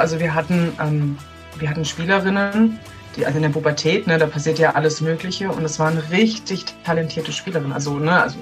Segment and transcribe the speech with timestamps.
[0.00, 1.18] Also wir hatten, ähm,
[1.58, 2.78] wir hatten Spielerinnen,
[3.16, 6.64] die, also in der Pubertät, ne, da passiert ja alles Mögliche und es waren richtig
[6.84, 7.72] talentierte Spielerinnen.
[7.72, 8.38] Also, ne, also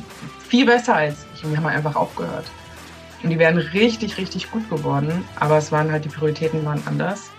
[0.48, 1.44] viel besser als ich.
[1.44, 2.44] Und wir haben einfach aufgehört.
[3.22, 7.30] Und die wären richtig, richtig gut geworden, aber es waren halt, die Prioritäten waren anders.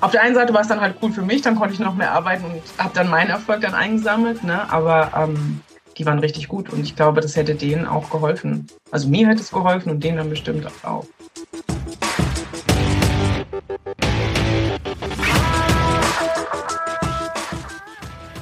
[0.00, 1.94] Auf der einen Seite war es dann halt cool für mich, dann konnte ich noch
[1.94, 4.70] mehr arbeiten und habe dann meinen Erfolg dann eingesammelt, ne?
[4.72, 5.60] aber ähm,
[5.98, 8.66] die waren richtig gut und ich glaube, das hätte denen auch geholfen.
[8.90, 11.04] Also mir hätte es geholfen und denen dann bestimmt auch.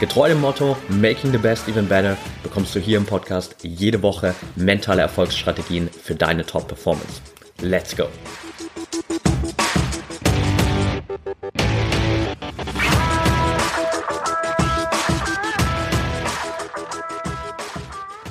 [0.00, 4.34] Getreu dem Motto Making the Best Even Better bekommst du hier im Podcast jede Woche
[4.56, 7.20] mentale Erfolgsstrategien für deine Top-Performance.
[7.60, 8.04] Let's go!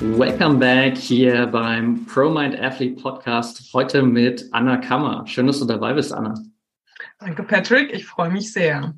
[0.00, 3.72] Welcome back hier beim ProMind Athlete Podcast.
[3.72, 5.24] Heute mit Anna Kammer.
[5.28, 6.34] Schön, dass du dabei bist, Anna.
[7.20, 7.92] Danke, Patrick.
[7.92, 8.92] Ich freue mich sehr.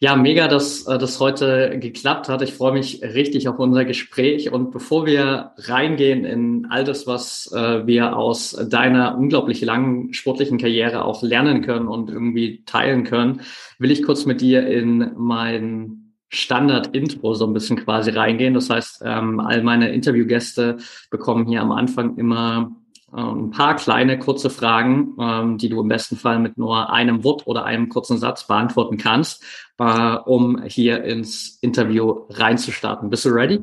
[0.00, 2.40] Ja, mega, dass äh, das heute geklappt hat.
[2.42, 4.52] Ich freue mich richtig auf unser Gespräch.
[4.52, 10.56] Und bevor wir reingehen in all das, was äh, wir aus deiner unglaublich langen sportlichen
[10.56, 13.40] Karriere auch lernen können und irgendwie teilen können,
[13.80, 18.54] will ich kurz mit dir in mein Standard-Intro so ein bisschen quasi reingehen.
[18.54, 20.76] Das heißt, ähm, all meine Interviewgäste
[21.10, 22.70] bekommen hier am Anfang immer
[23.12, 27.46] ein paar kleine kurze Fragen, ähm, die du im besten Fall mit nur einem Wort
[27.46, 29.42] oder einem kurzen Satz beantworten kannst,
[29.78, 33.08] äh, um hier ins Interview reinzustarten.
[33.08, 33.62] Bist du ready?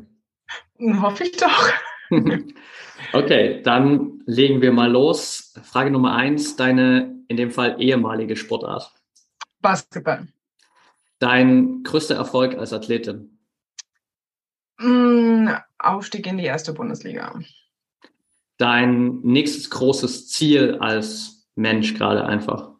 [1.00, 1.70] Hoffe ich doch.
[3.12, 5.54] okay, dann legen wir mal los.
[5.62, 8.92] Frage Nummer eins, deine in dem Fall ehemalige Sportart.
[9.60, 10.28] Basketball.
[11.18, 13.38] Dein größter Erfolg als Athletin?
[14.78, 15.48] Mm,
[15.78, 17.40] Aufstieg in die erste Bundesliga
[18.58, 22.70] dein nächstes großes Ziel als Mensch gerade einfach?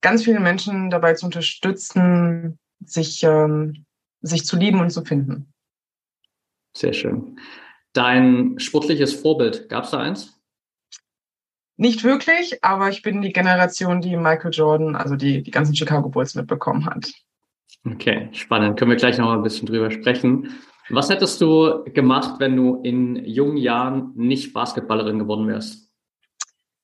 [0.00, 3.84] Ganz viele Menschen dabei zu unterstützen, sich, ähm,
[4.20, 5.52] sich zu lieben und zu finden.
[6.76, 7.38] Sehr schön.
[7.92, 10.38] Dein sportliches Vorbild, gab es da eins?
[11.76, 16.08] Nicht wirklich, aber ich bin die Generation, die Michael Jordan, also die, die ganzen Chicago
[16.08, 17.12] Bulls mitbekommen hat.
[17.84, 18.78] Okay, spannend.
[18.78, 20.58] Können wir gleich noch mal ein bisschen drüber sprechen.
[20.90, 25.90] Was hättest du gemacht, wenn du in jungen Jahren nicht Basketballerin geworden wärst?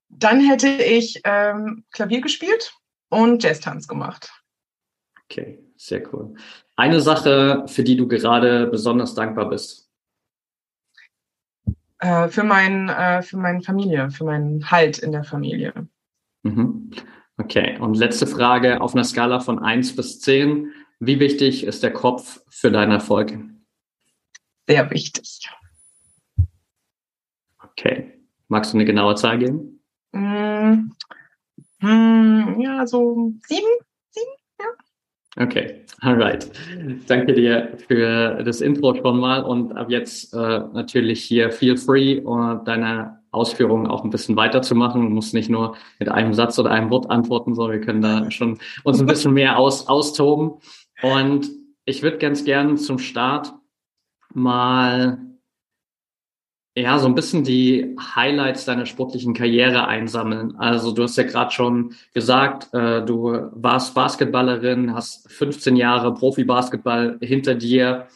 [0.09, 2.75] Dann hätte ich ähm, Klavier gespielt
[3.09, 4.31] und Jazztanz gemacht.
[5.25, 6.34] Okay, sehr cool.
[6.76, 9.91] Eine Sache, für die du gerade besonders dankbar bist?
[11.98, 15.88] Äh, für, mein, äh, für meine Familie, für meinen Halt in der Familie.
[16.42, 16.91] Mhm.
[17.38, 20.72] Okay, und letzte Frage auf einer Skala von 1 bis 10.
[21.00, 23.36] Wie wichtig ist der Kopf für deinen Erfolg?
[24.66, 25.48] Sehr wichtig.
[27.62, 28.12] Okay.
[28.48, 29.80] Magst du eine genaue Zahl geben?
[30.12, 30.91] Mm,
[31.80, 33.66] mm, ja, so sieben,
[34.10, 34.30] sieben,
[34.60, 35.44] ja.
[35.44, 36.50] Okay, alright.
[37.08, 42.20] Danke dir für das Intro schon mal und ab jetzt äh, natürlich hier feel free
[42.20, 45.03] und deine Ausführungen auch ein bisschen weiterzumachen.
[45.03, 48.30] Du musst nicht nur mit einem Satz oder einem Wort antworten, sondern wir können da
[48.30, 50.60] schon uns ein bisschen mehr aus, austoben.
[51.03, 51.50] Und
[51.84, 53.53] ich würde ganz gern zum Start
[54.34, 55.19] mal
[56.77, 60.56] ja, so ein bisschen die Highlights deiner sportlichen Karriere einsammeln.
[60.56, 67.19] Also du hast ja gerade schon gesagt, äh, du warst Basketballerin, hast 15 Jahre Profi-Basketball
[67.21, 68.09] hinter dir.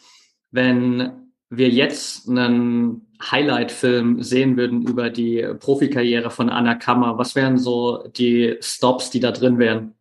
[0.50, 7.59] Wenn wir jetzt einen Highlight-Film sehen würden über die Profikarriere von Anna Kammer, was wären
[7.59, 9.94] so die Stops, die da drin wären?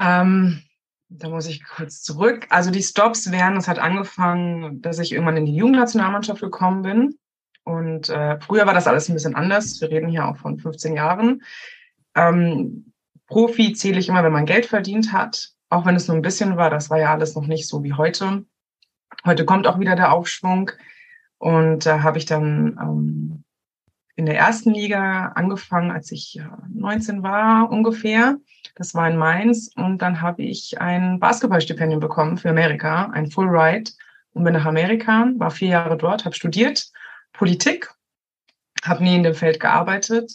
[0.00, 0.62] Ähm,
[1.10, 2.46] da muss ich kurz zurück.
[2.50, 7.18] Also die Stops wären, es hat angefangen, dass ich irgendwann in die Jugendnationalmannschaft gekommen bin.
[7.64, 9.80] Und äh, früher war das alles ein bisschen anders.
[9.80, 11.42] Wir reden hier auch von 15 Jahren.
[12.14, 12.92] Ähm,
[13.26, 15.50] Profi zähle ich immer, wenn man Geld verdient hat.
[15.68, 17.92] Auch wenn es nur ein bisschen war, das war ja alles noch nicht so wie
[17.92, 18.44] heute.
[19.24, 20.70] Heute kommt auch wieder der Aufschwung.
[21.38, 23.44] Und da habe ich dann ähm,
[24.20, 26.40] in der ersten Liga angefangen, als ich
[26.72, 28.36] 19 war ungefähr.
[28.76, 29.70] Das war in Mainz.
[29.74, 33.90] Und dann habe ich ein Basketballstipendium bekommen für Amerika, ein Full Ride.
[34.32, 36.92] Und bin nach Amerika, war vier Jahre dort, habe studiert
[37.32, 37.92] Politik,
[38.84, 40.30] habe nie in dem Feld gearbeitet.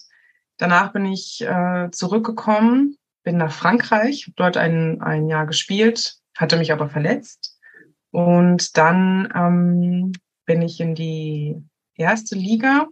[0.57, 6.71] Danach bin ich äh, zurückgekommen bin nach Frankreich, dort ein, ein Jahr gespielt, hatte mich
[6.71, 7.59] aber verletzt.
[8.11, 10.13] Und dann ähm,
[10.45, 11.61] bin ich in die
[11.95, 12.87] erste Liga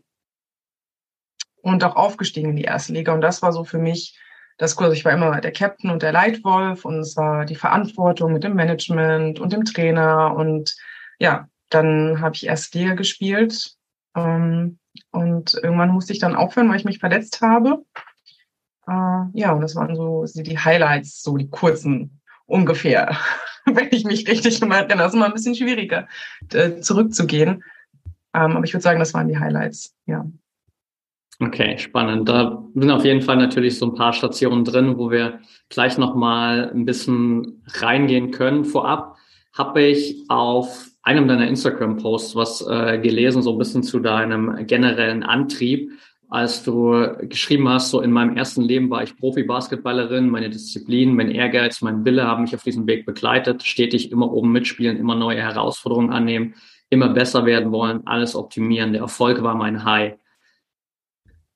[1.63, 3.13] und auch aufgestiegen in die erste Liga.
[3.13, 4.19] Und das war so für mich
[4.57, 4.93] das Kurs.
[4.93, 8.53] Ich war immer der Captain und der Leitwolf und es war die Verantwortung mit dem
[8.53, 10.35] Management und dem Trainer.
[10.35, 10.75] Und
[11.19, 13.75] ja, dann habe ich erste Liga gespielt.
[14.15, 14.77] Ähm,
[15.11, 17.83] und irgendwann musste ich dann aufhören, weil ich mich verletzt habe.
[18.85, 23.17] Äh, ja, und das waren so die Highlights, so die kurzen ungefähr,
[23.65, 24.85] wenn ich mich richtig erinnere.
[24.87, 26.09] Das ist immer ein bisschen schwieriger,
[26.81, 27.63] zurückzugehen.
[28.35, 30.25] Ähm, aber ich würde sagen, das waren die Highlights, ja.
[31.39, 32.29] Okay, spannend.
[32.29, 35.39] Da sind auf jeden Fall natürlich so ein paar Stationen drin, wo wir
[35.69, 38.65] gleich nochmal ein bisschen reingehen können.
[38.65, 39.17] Vorab
[39.51, 45.23] habe ich auf einem deiner Instagram-Posts was äh, gelesen, so ein bisschen zu deinem generellen
[45.23, 45.91] Antrieb
[46.33, 51.29] als du geschrieben hast, so in meinem ersten Leben war ich Profi-Basketballerin, meine Disziplin, mein
[51.29, 55.43] Ehrgeiz, mein Wille haben mich auf diesem Weg begleitet, stetig immer oben mitspielen, immer neue
[55.43, 56.55] Herausforderungen annehmen,
[56.89, 58.93] immer besser werden wollen, alles optimieren.
[58.93, 60.15] Der Erfolg war mein High.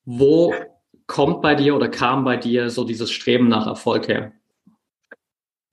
[0.09, 0.55] Wo
[1.05, 4.31] kommt bei dir oder kam bei dir so dieses Streben nach Erfolg her?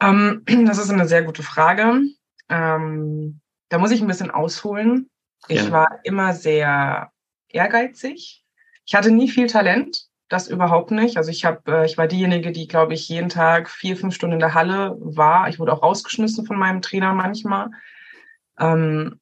[0.00, 2.02] Ähm, das ist eine sehr gute Frage.
[2.48, 3.40] Ähm,
[3.70, 5.08] da muss ich ein bisschen ausholen.
[5.48, 5.70] Ich ja.
[5.70, 7.10] war immer sehr
[7.48, 8.44] ehrgeizig
[8.86, 11.16] ich hatte nie viel Talent, das überhaupt nicht.
[11.16, 14.34] Also ich habe, äh, ich war diejenige, die, glaube ich, jeden Tag vier, fünf Stunden
[14.34, 15.48] in der Halle war.
[15.48, 17.70] Ich wurde auch rausgeschmissen von meinem Trainer manchmal.
[18.58, 19.20] Ähm,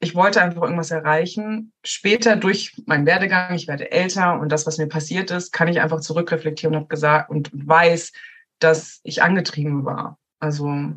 [0.00, 1.72] ich wollte einfach irgendwas erreichen.
[1.84, 5.80] Später durch meinen Werdegang, ich werde älter und das, was mir passiert ist, kann ich
[5.80, 8.12] einfach zurückreflektieren und habe gesagt und weiß,
[8.58, 10.18] dass ich angetrieben war.
[10.38, 10.94] Also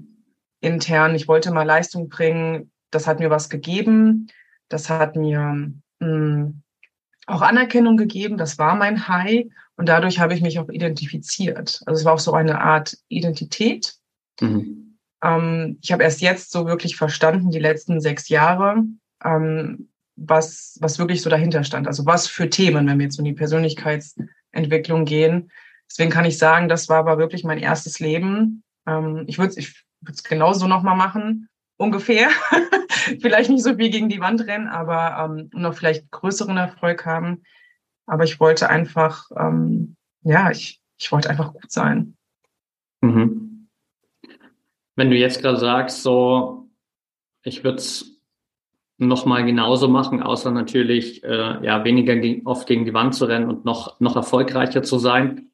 [0.61, 2.71] intern, ich wollte mal Leistung bringen.
[2.91, 4.27] Das hat mir was gegeben.
[4.69, 6.61] Das hat mir mh, hm,
[7.27, 8.37] auch Anerkennung gegeben.
[8.37, 11.81] Das war mein High und dadurch habe ich mich auch identifiziert.
[11.85, 13.95] Also es war auch so eine Art Identität.
[14.39, 14.82] Mhm.
[15.23, 18.83] Ähm, ich habe erst jetzt so wirklich verstanden, die letzten sechs Jahre,
[19.23, 21.87] ähm, was, was wirklich so dahinter stand.
[21.87, 25.51] Also was für Themen, wenn wir jetzt um die Persönlichkeitsentwicklung gehen.
[25.89, 28.63] Deswegen kann ich sagen, das war aber wirklich mein erstes Leben.
[28.85, 31.47] Ähm, ich würde es ich genauso nochmal machen,
[31.77, 32.29] ungefähr.
[33.21, 37.43] vielleicht nicht so viel gegen die Wand rennen, aber ähm, noch vielleicht größeren Erfolg haben.
[38.05, 42.17] Aber ich wollte einfach, ähm, ja, ich, ich wollte einfach gut sein.
[43.01, 43.52] Mhm.
[44.95, 46.69] Wenn du jetzt gerade sagst, so,
[47.43, 48.21] ich würde es
[48.97, 53.49] nochmal genauso machen, außer natürlich äh, ja weniger gegen, oft gegen die Wand zu rennen
[53.49, 55.49] und noch, noch erfolgreicher zu sein.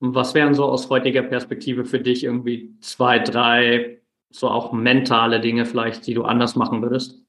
[0.00, 4.00] Was wären so aus heutiger Perspektive für dich irgendwie zwei, drei
[4.30, 7.22] so auch mentale Dinge vielleicht, die du anders machen würdest?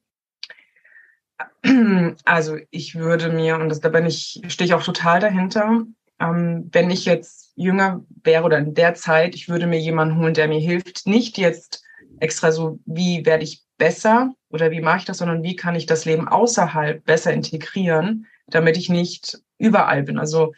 [2.24, 5.84] Also ich würde mir, und das, da bin ich, stehe ich auch total dahinter,
[6.20, 10.34] ähm, wenn ich jetzt jünger wäre oder in der Zeit, ich würde mir jemanden holen,
[10.34, 11.82] der mir hilft, nicht jetzt
[12.20, 15.86] extra so, wie werde ich besser oder wie mache ich das, sondern wie kann ich
[15.86, 20.18] das Leben außerhalb besser integrieren, damit ich nicht überall bin.
[20.18, 20.52] Also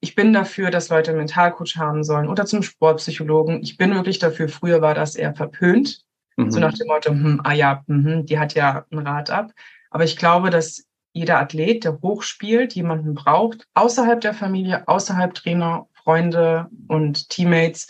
[0.00, 3.62] ich bin dafür, dass Leute einen Mentalcoach haben sollen oder zum Sportpsychologen.
[3.62, 4.48] Ich bin wirklich dafür.
[4.48, 6.04] Früher war das eher verpönt.
[6.36, 6.50] Mhm.
[6.50, 9.52] So nach dem Motto, hm, ah ja, mh, die hat ja ein Rad ab.
[9.90, 10.84] Aber ich glaube, dass
[11.18, 17.88] jeder Athlet, der hochspielt, jemanden braucht, außerhalb der Familie, außerhalb Trainer, Freunde und Teammates,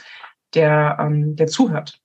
[0.55, 2.01] der, ähm, der zuhört.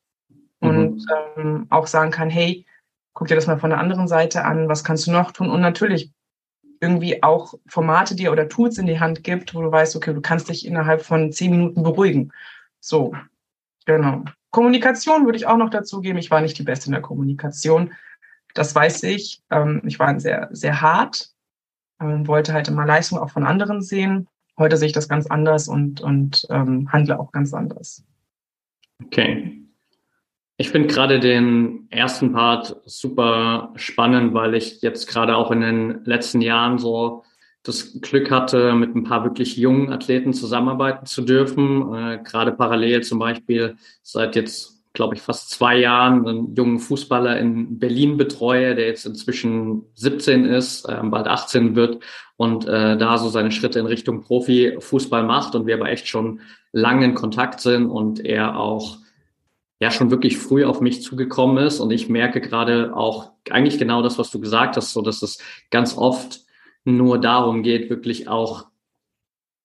[0.60, 0.70] Mhm.
[0.70, 1.06] Und
[1.38, 2.66] ähm, auch sagen kann, hey,
[3.14, 5.50] guck dir das mal von der anderen Seite an, was kannst du noch tun?
[5.50, 6.12] Und natürlich
[6.82, 10.20] irgendwie auch Formate dir oder Tools in die Hand gibt, wo du weißt, okay, du
[10.20, 12.34] kannst dich innerhalb von zehn Minuten beruhigen.
[12.82, 13.16] So,
[13.86, 14.26] genau.
[14.52, 16.20] Kommunikation würde ich auch noch dazu geben.
[16.20, 17.94] Ich war nicht die Beste in der Kommunikation.
[18.54, 19.42] Das weiß ich.
[19.50, 21.30] Ähm, ich war sehr, sehr hart,
[22.00, 24.28] ähm, wollte halt immer Leistung auch von anderen sehen.
[24.58, 28.04] Heute sehe ich das ganz anders und, und ähm, handle auch ganz anders.
[29.04, 29.60] Okay.
[30.58, 36.06] Ich finde gerade den ersten Part super spannend, weil ich jetzt gerade auch in den
[36.06, 37.24] letzten Jahren so
[37.64, 41.94] das Glück hatte, mit ein paar wirklich jungen Athleten zusammenarbeiten zu dürfen.
[41.94, 47.40] Äh, gerade parallel zum Beispiel seit jetzt, glaube ich, fast zwei Jahren einen jungen Fußballer
[47.40, 52.04] in Berlin betreue, der jetzt inzwischen 17 ist, äh, bald 18 wird
[52.38, 56.42] und äh, da so seine Schritte in Richtung Profifußball macht und wir aber echt schon
[56.72, 58.98] lange in Kontakt sind und er auch
[59.80, 61.80] ja schon wirklich früh auf mich zugekommen ist.
[61.80, 65.40] Und ich merke gerade auch eigentlich genau das, was du gesagt hast, so dass es
[65.72, 66.42] ganz oft
[66.86, 68.68] nur darum geht, wirklich auch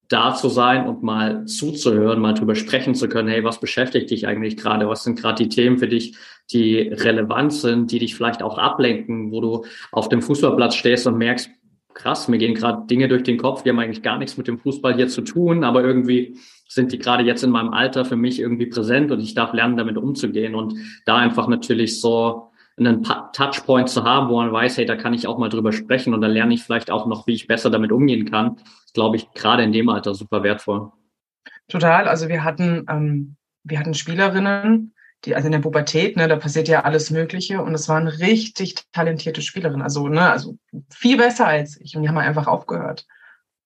[0.09, 4.27] da zu sein und mal zuzuhören, mal drüber sprechen zu können, hey, was beschäftigt dich
[4.27, 4.89] eigentlich gerade?
[4.89, 6.17] Was sind gerade die Themen für dich,
[6.51, 11.19] die relevant sind, die dich vielleicht auch ablenken, wo du auf dem Fußballplatz stehst und
[11.19, 11.51] merkst,
[11.93, 14.59] krass, mir gehen gerade Dinge durch den Kopf, die haben eigentlich gar nichts mit dem
[14.59, 16.39] Fußball hier zu tun, aber irgendwie
[16.69, 19.77] sind die gerade jetzt in meinem Alter für mich irgendwie präsent und ich darf lernen,
[19.77, 20.75] damit umzugehen und
[21.05, 22.48] da einfach natürlich so
[22.79, 26.15] einen Touchpoint zu haben, wo man weiß, hey, da kann ich auch mal drüber sprechen
[26.15, 28.57] und dann lerne ich vielleicht auch noch, wie ich besser damit umgehen kann,
[28.95, 30.93] glaube ich, gerade in dem Alter super wertvoll.
[31.69, 32.09] Total.
[32.09, 34.95] Also wir hatten, ähm, wir hatten Spielerinnen,
[35.25, 38.85] die, also in der Pubertät, ne, da passiert ja alles Mögliche und es waren richtig
[38.93, 40.57] talentierte Spielerinnen, also, ne, also
[40.91, 43.07] viel besser als ich und die haben einfach aufgehört.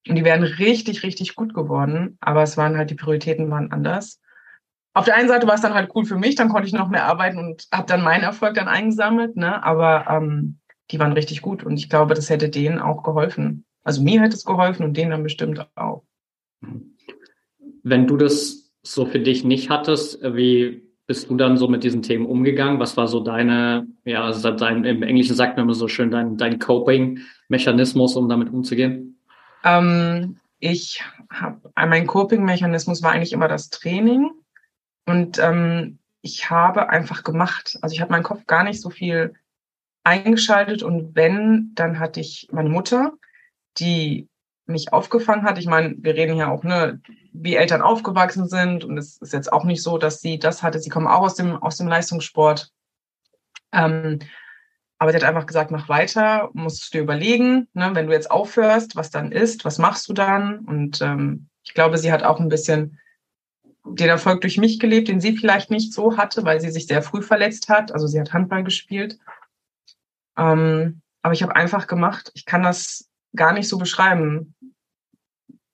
[0.09, 4.21] Und die wären richtig, richtig gut geworden, aber es waren halt, die Prioritäten waren anders.
[4.95, 6.89] Auf der einen Seite war es dann halt cool für mich, dann konnte ich noch
[6.89, 10.59] mehr arbeiten und habe dann meinen Erfolg dann eingesammelt, ne, aber ähm,
[10.91, 13.65] die waren richtig gut und ich glaube, das hätte denen auch geholfen.
[13.85, 16.05] Also mir hätte es geholfen und denen dann bestimmt auch.
[17.83, 22.03] Wenn du das so für dich nicht hattest, wie bist du dann so mit diesen
[22.03, 22.79] Themen umgegangen?
[22.79, 26.37] Was war so deine, ja, also dein, im Englischen sagt man immer so schön, dein,
[26.37, 29.19] dein Coping-Mechanismus, um damit umzugehen?
[29.65, 34.31] Ähm, ich habe, mein Coping-Mechanismus war eigentlich immer das Training
[35.07, 37.79] und ähm, ich habe einfach gemacht.
[37.83, 39.35] Also ich habe meinen Kopf gar nicht so viel
[40.05, 43.13] eingeschaltet und wenn, dann hatte ich meine Mutter,
[43.79, 44.29] die
[44.67, 45.59] mich aufgefangen hat.
[45.59, 47.01] Ich meine, wir reden ja auch, ne,
[47.33, 48.85] wie Eltern aufgewachsen sind.
[48.85, 50.79] Und es ist jetzt auch nicht so, dass sie das hatte.
[50.79, 52.71] Sie kommen auch aus dem, aus dem Leistungssport.
[53.73, 54.21] Ähm,
[54.99, 58.31] aber sie hat einfach gesagt, mach weiter, musst du dir überlegen, ne, wenn du jetzt
[58.31, 60.61] aufhörst, was dann ist, was machst du dann?
[60.61, 63.01] Und ähm, ich glaube, sie hat auch ein bisschen
[63.85, 67.03] den Erfolg durch mich gelebt, den sie vielleicht nicht so hatte, weil sie sich sehr
[67.03, 67.93] früh verletzt hat.
[67.93, 69.19] Also sie hat Handball gespielt.
[70.37, 72.31] Ähm, aber ich habe einfach gemacht.
[72.35, 74.55] Ich kann das gar nicht so beschreiben.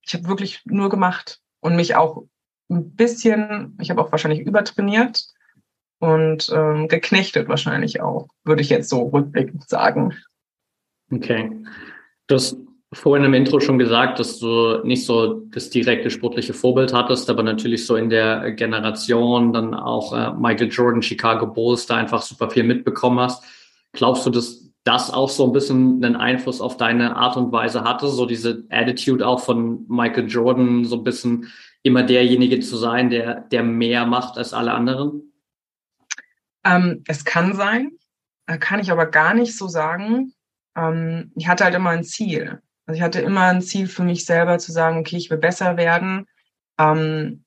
[0.02, 2.24] Ich habe wirklich nur gemacht und mich auch
[2.70, 5.26] ein bisschen, ich habe auch wahrscheinlich übertrainiert
[5.98, 10.14] und ähm, geknechtet wahrscheinlich auch, würde ich jetzt so rückblickend sagen.
[11.10, 11.50] Okay.
[12.26, 12.56] Du hast
[12.92, 17.42] vorhin im Intro schon gesagt, dass du nicht so das direkte sportliche Vorbild hattest, aber
[17.42, 22.50] natürlich so in der Generation dann auch äh, Michael Jordan, Chicago Bulls da einfach super
[22.50, 23.44] viel mitbekommen hast.
[23.92, 27.84] Glaubst du, dass das auch so ein bisschen einen Einfluss auf deine Art und Weise
[27.84, 31.52] hatte, so diese Attitude auch von Michael Jordan, so ein bisschen
[31.82, 35.32] immer derjenige zu sein, der, der mehr macht als alle anderen?
[36.64, 37.92] Ähm, es kann sein,
[38.46, 40.32] äh, kann ich aber gar nicht so sagen.
[40.74, 42.62] Ähm, ich hatte halt immer ein Ziel.
[42.88, 45.76] Also ich hatte immer ein Ziel für mich selber zu sagen, okay, ich will besser
[45.76, 46.26] werden.
[46.78, 47.44] Ähm,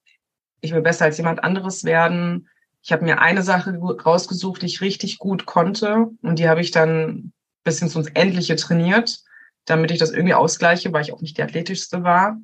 [0.61, 2.47] ich will besser als jemand anderes werden.
[2.83, 6.69] Ich habe mir eine Sache rausgesucht, die ich richtig gut konnte und die habe ich
[6.69, 7.33] dann
[7.63, 9.23] bis ins Endliche trainiert,
[9.65, 12.39] damit ich das irgendwie ausgleiche, weil ich auch nicht die athletischste war.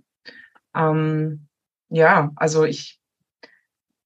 [0.75, 1.47] Ähm,
[1.89, 2.99] ja, also ich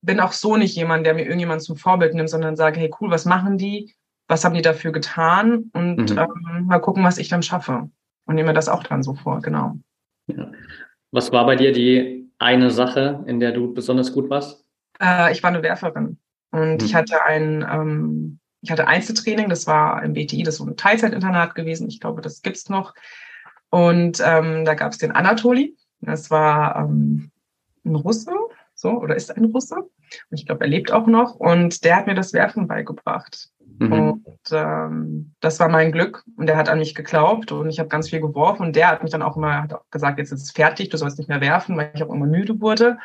[0.01, 3.09] bin auch so nicht jemand, der mir irgendjemand zum Vorbild nimmt, sondern sage, hey cool,
[3.09, 3.95] was machen die?
[4.27, 5.69] Was haben die dafür getan?
[5.71, 6.17] Und mhm.
[6.17, 7.89] ähm, mal gucken, was ich dann schaffe.
[8.25, 9.75] Und nehme das auch dann so vor, genau.
[10.27, 10.51] Ja.
[11.11, 14.65] Was war bei dir die eine Sache, in der du besonders gut warst?
[14.99, 16.17] Äh, ich war eine Werferin
[16.51, 16.85] und mhm.
[16.85, 20.77] ich hatte ein, ähm, ich hatte Einzeltraining, das war im BTI, das ist so ein
[20.77, 21.87] Teilzeitinternat gewesen.
[21.89, 22.93] Ich glaube, das gibt's noch.
[23.69, 25.75] Und ähm, da gab es den Anatoli.
[26.01, 27.31] Das war ähm,
[27.85, 28.31] ein Russe,
[28.81, 29.75] so, oder ist ein Russe.
[29.75, 29.91] Und
[30.31, 31.35] ich glaube, er lebt auch noch.
[31.35, 33.49] Und der hat mir das Werfen beigebracht.
[33.79, 33.93] Mhm.
[33.93, 36.23] Und ähm, das war mein Glück.
[36.35, 38.67] Und der hat an mich geglaubt und ich habe ganz viel geworfen.
[38.67, 41.17] Und der hat mich dann auch immer auch gesagt, jetzt ist es fertig, du sollst
[41.17, 42.97] nicht mehr werfen, weil ich auch immer müde wurde.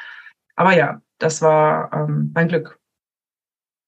[0.56, 2.78] Aber ja, das war ähm, mein Glück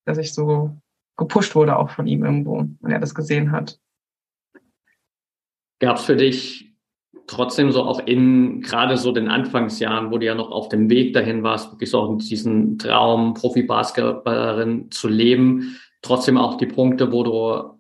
[0.09, 0.75] dass ich so
[1.17, 3.79] gepusht wurde auch von ihm irgendwo und er das gesehen hat.
[5.81, 6.68] Gab es für dich
[7.29, 11.15] trotzdem so auch in gerade so den Anfangsjahren, wo du ja noch auf dem Weg
[11.15, 17.79] dahin warst, wirklich so diesen Traum, Profi-Basketballerin zu leben, trotzdem auch die Punkte, wo du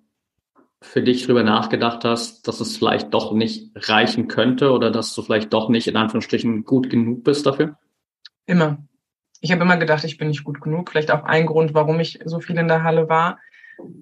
[0.80, 5.22] für dich drüber nachgedacht hast, dass es vielleicht doch nicht reichen könnte oder dass du
[5.22, 7.76] vielleicht doch nicht in Anführungsstrichen gut genug bist dafür?
[8.46, 8.78] Immer
[9.40, 10.90] ich habe immer gedacht, ich bin nicht gut genug.
[10.90, 13.38] Vielleicht auch ein Grund, warum ich so viel in der Halle war.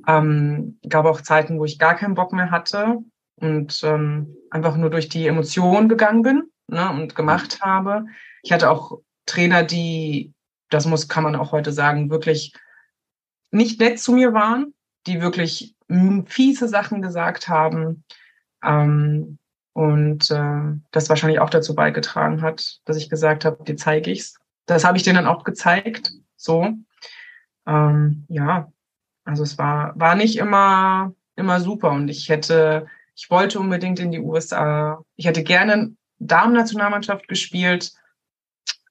[0.07, 2.99] Ähm, gab auch Zeiten, wo ich gar keinen Bock mehr hatte
[3.37, 8.07] und ähm, einfach nur durch die Emotionen gegangen bin ne, und gemacht habe.
[8.43, 10.33] Ich hatte auch Trainer, die,
[10.71, 12.53] das muss, kann man auch heute sagen, wirklich
[13.51, 14.75] nicht nett zu mir waren,
[15.07, 15.75] die wirklich
[16.27, 18.05] fiese Sachen gesagt haben.
[18.65, 19.39] Ähm,
[19.73, 24.41] und äh, das wahrscheinlich auch dazu beigetragen hat, dass ich gesagt habe, dir zeige ich's
[24.67, 26.13] das habe ich denen dann auch gezeigt.
[26.37, 26.75] So.
[27.67, 28.71] Ähm, ja,
[29.25, 34.13] also es war, war nicht immer, immer super und ich hätte, ich wollte unbedingt in
[34.13, 35.03] die USA.
[35.17, 37.93] Ich hätte gerne Damen-Nationalmannschaft gespielt,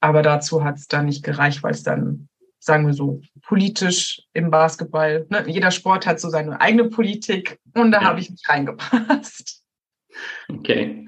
[0.01, 2.27] aber dazu hat es dann nicht gereicht, weil es dann,
[2.60, 7.91] sagen wir so, politisch im Basketball, ne, jeder Sport hat so seine eigene Politik und
[7.91, 8.08] da ja.
[8.08, 9.63] habe ich nicht reingepasst.
[10.50, 11.05] Okay.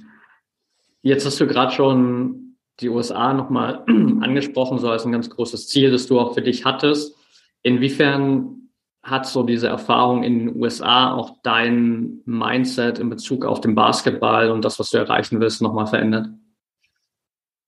[1.01, 5.89] Jetzt hast du gerade schon die USA nochmal angesprochen, so als ein ganz großes Ziel,
[5.89, 7.15] das du auch für dich hattest.
[7.63, 8.66] Inwiefern
[9.08, 14.52] hat so diese Erfahrung in den USA auch dein Mindset in Bezug auf den Basketball
[14.52, 16.28] und das, was du erreichen willst, nochmal verändert?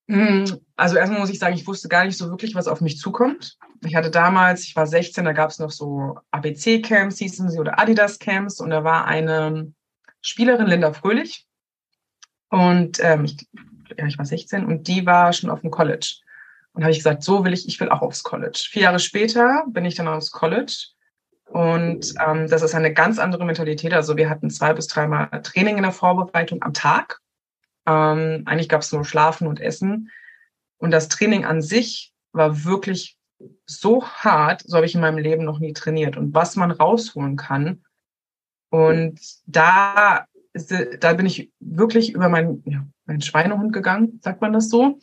[0.09, 2.97] Hm, also erstmal muss ich sagen, ich wusste gar nicht so wirklich, was auf mich
[2.97, 3.57] zukommt.
[3.85, 7.79] Ich hatte damals, ich war 16, da gab es noch so ABC-Camps, hießen sie, oder
[7.79, 9.71] Adidas-Camps und da war eine
[10.21, 11.47] Spielerin, Linda Fröhlich.
[12.49, 13.47] Und ähm, ich,
[13.97, 16.17] ja, ich war 16 und die war schon auf dem College.
[16.73, 18.67] Und habe ich gesagt, so will ich, ich will auch aufs College.
[18.69, 20.89] Vier Jahre später bin ich dann aufs College.
[21.49, 23.93] Und ähm, das ist eine ganz andere Mentalität.
[23.93, 27.19] Also wir hatten zwei bis dreimal Training in der Vorbereitung am Tag.
[27.87, 30.11] Ähm, eigentlich gab es nur Schlafen und Essen.
[30.77, 33.17] Und das Training an sich war wirklich
[33.65, 36.17] so hart, so habe ich in meinem Leben noch nie trainiert.
[36.17, 37.83] Und was man rausholen kann.
[38.69, 40.25] Und da,
[40.99, 44.99] da bin ich wirklich über meinen, ja, meinen Schweinehund gegangen, sagt man das so.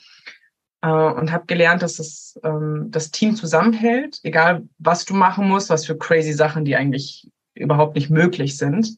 [0.87, 5.69] Äh, und habe gelernt, dass das, ähm, das Team zusammenhält, egal was du machen musst,
[5.69, 8.97] was für crazy Sachen, die eigentlich überhaupt nicht möglich sind.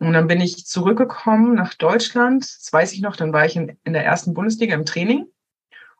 [0.00, 2.42] Und dann bin ich zurückgekommen nach Deutschland.
[2.42, 5.26] Das weiß ich noch, dann war ich in, in der ersten Bundesliga im Training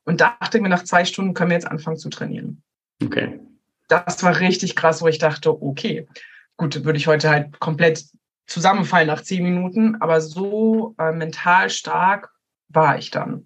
[0.05, 2.61] und dachte mir, nach zwei Stunden können wir jetzt anfangen zu trainieren.
[3.01, 3.39] Okay.
[3.87, 6.09] Das war richtig krass, wo ich dachte, okay,
[6.57, 8.07] gut, würde ich heute halt komplett
[8.47, 12.33] zusammenfallen nach zehn Minuten, aber so äh, mental stark
[12.69, 13.45] war ich dann.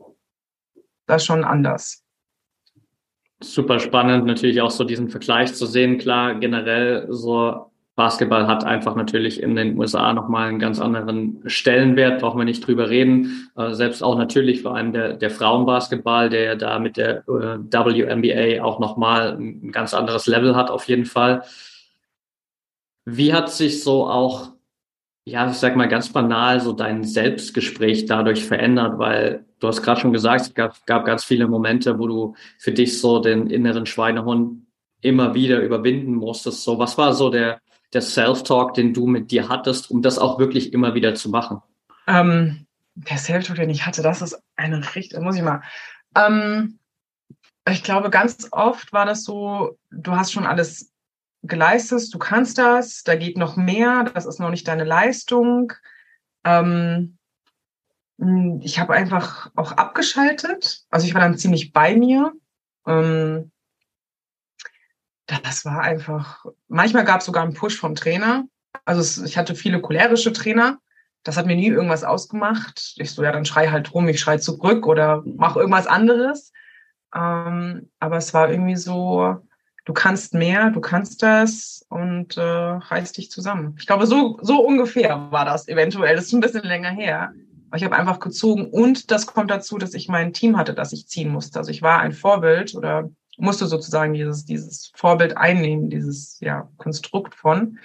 [1.07, 2.03] Das schon anders.
[3.43, 5.99] Super spannend, natürlich auch so diesen Vergleich zu sehen.
[5.99, 12.21] Klar, generell so Basketball hat einfach natürlich in den USA nochmal einen ganz anderen Stellenwert,
[12.21, 13.51] brauchen wir nicht drüber reden.
[13.57, 18.65] Äh, selbst auch natürlich vor allem der, der Frauenbasketball, der da mit der äh, WNBA
[18.65, 21.43] auch nochmal ein ganz anderes Level hat, auf jeden Fall.
[23.05, 24.54] Wie hat sich so auch,
[25.27, 28.99] ja, ich sag mal ganz banal, so dein Selbstgespräch dadurch verändert?
[28.99, 32.73] Weil du hast gerade schon gesagt, es gab, gab ganz viele Momente, wo du für
[32.73, 34.67] dich so den inneren Schweinehund
[35.01, 36.63] immer wieder überwinden musstest.
[36.63, 37.61] So, was war so der,
[37.93, 41.63] der Self-Talk, den du mit dir hattest, um das auch wirklich immer wieder zu machen?
[42.07, 45.63] Ähm, der Self-Talk, den ich hatte, das ist eine richtig, muss ich mal.
[46.17, 46.79] Ähm,
[47.69, 50.94] ich glaube, ganz oft war das so, du hast schon alles
[51.47, 55.73] geleistet, du kannst das, da geht noch mehr, das ist noch nicht deine Leistung.
[56.45, 57.19] Ähm,
[58.61, 60.85] ich habe einfach auch abgeschaltet.
[60.91, 62.33] Also ich war dann ziemlich bei mir.
[62.87, 63.51] Ähm,
[65.27, 68.45] das war einfach, manchmal gab es sogar einen Push vom Trainer.
[68.85, 70.79] Also es, ich hatte viele cholerische Trainer.
[71.23, 72.95] Das hat mir nie irgendwas ausgemacht.
[72.97, 76.53] Ich so, ja, dann schrei halt rum, ich schrei zurück oder mach irgendwas anderes.
[77.15, 79.41] Ähm, aber es war irgendwie so,
[79.85, 83.77] du kannst mehr, du kannst das und äh, reiß dich zusammen.
[83.79, 86.17] Ich glaube, so, so ungefähr war das eventuell.
[86.17, 87.33] Das ist ein bisschen länger her.
[87.69, 90.93] Aber ich habe einfach gezogen und das kommt dazu, dass ich mein Team hatte, das
[90.93, 91.59] ich ziehen musste.
[91.59, 97.35] Also ich war ein Vorbild oder musste sozusagen dieses, dieses Vorbild einnehmen, dieses ja, Konstrukt
[97.35, 97.79] von.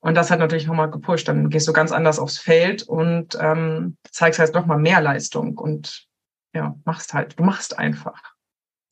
[0.00, 1.28] Und das hat natürlich nochmal gepusht.
[1.28, 6.06] Dann gehst du ganz anders aufs Feld und ähm, zeigst halt nochmal mehr Leistung und
[6.52, 8.20] ja, machst halt, du machst einfach.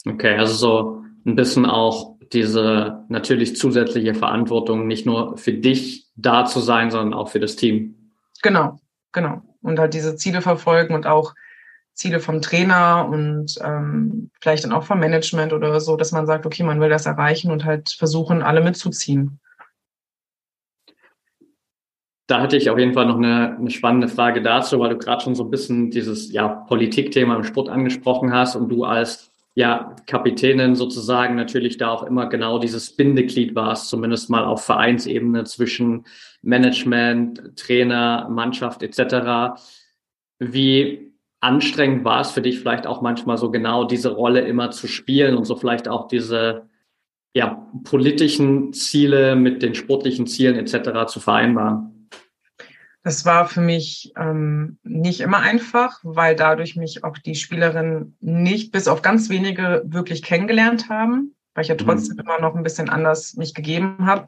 [0.07, 6.45] Okay, also so ein bisschen auch diese natürlich zusätzliche Verantwortung, nicht nur für dich da
[6.45, 8.13] zu sein, sondern auch für das Team.
[8.43, 8.79] Genau,
[9.13, 9.43] genau.
[9.63, 11.35] Und halt diese Ziele verfolgen und auch
[11.97, 16.45] Ziele vom Trainer und ähm, vielleicht dann auch vom Management oder so, dass man sagt,
[16.45, 19.41] okay, man will das erreichen und halt versuchen, alle mitzuziehen.
[22.27, 25.23] Da hatte ich auf jeden Fall noch eine, eine spannende Frage dazu, weil du gerade
[25.23, 29.97] schon so ein bisschen dieses ja, Politikthema im Sport angesprochen hast und du als ja,
[30.07, 36.05] Kapitänin sozusagen natürlich da auch immer genau dieses Bindeglied warst, zumindest mal auf Vereinsebene zwischen
[36.43, 39.59] Management, Trainer, Mannschaft etc.
[40.39, 44.89] Wie anstrengend war es für dich vielleicht auch manchmal so genau diese Rolle immer zu
[44.89, 46.69] spielen und so vielleicht auch diese
[47.35, 51.07] ja, politischen Ziele mit den sportlichen Zielen etc.
[51.11, 51.96] zu vereinbaren?
[53.07, 58.73] Das war für mich ähm, nicht immer einfach, weil dadurch mich auch die Spielerinnen nicht
[58.73, 61.87] bis auf ganz wenige wirklich kennengelernt haben, weil ich ja mhm.
[61.87, 62.23] trotzdem mhm.
[62.23, 64.27] immer noch ein bisschen anders mich gegeben habe.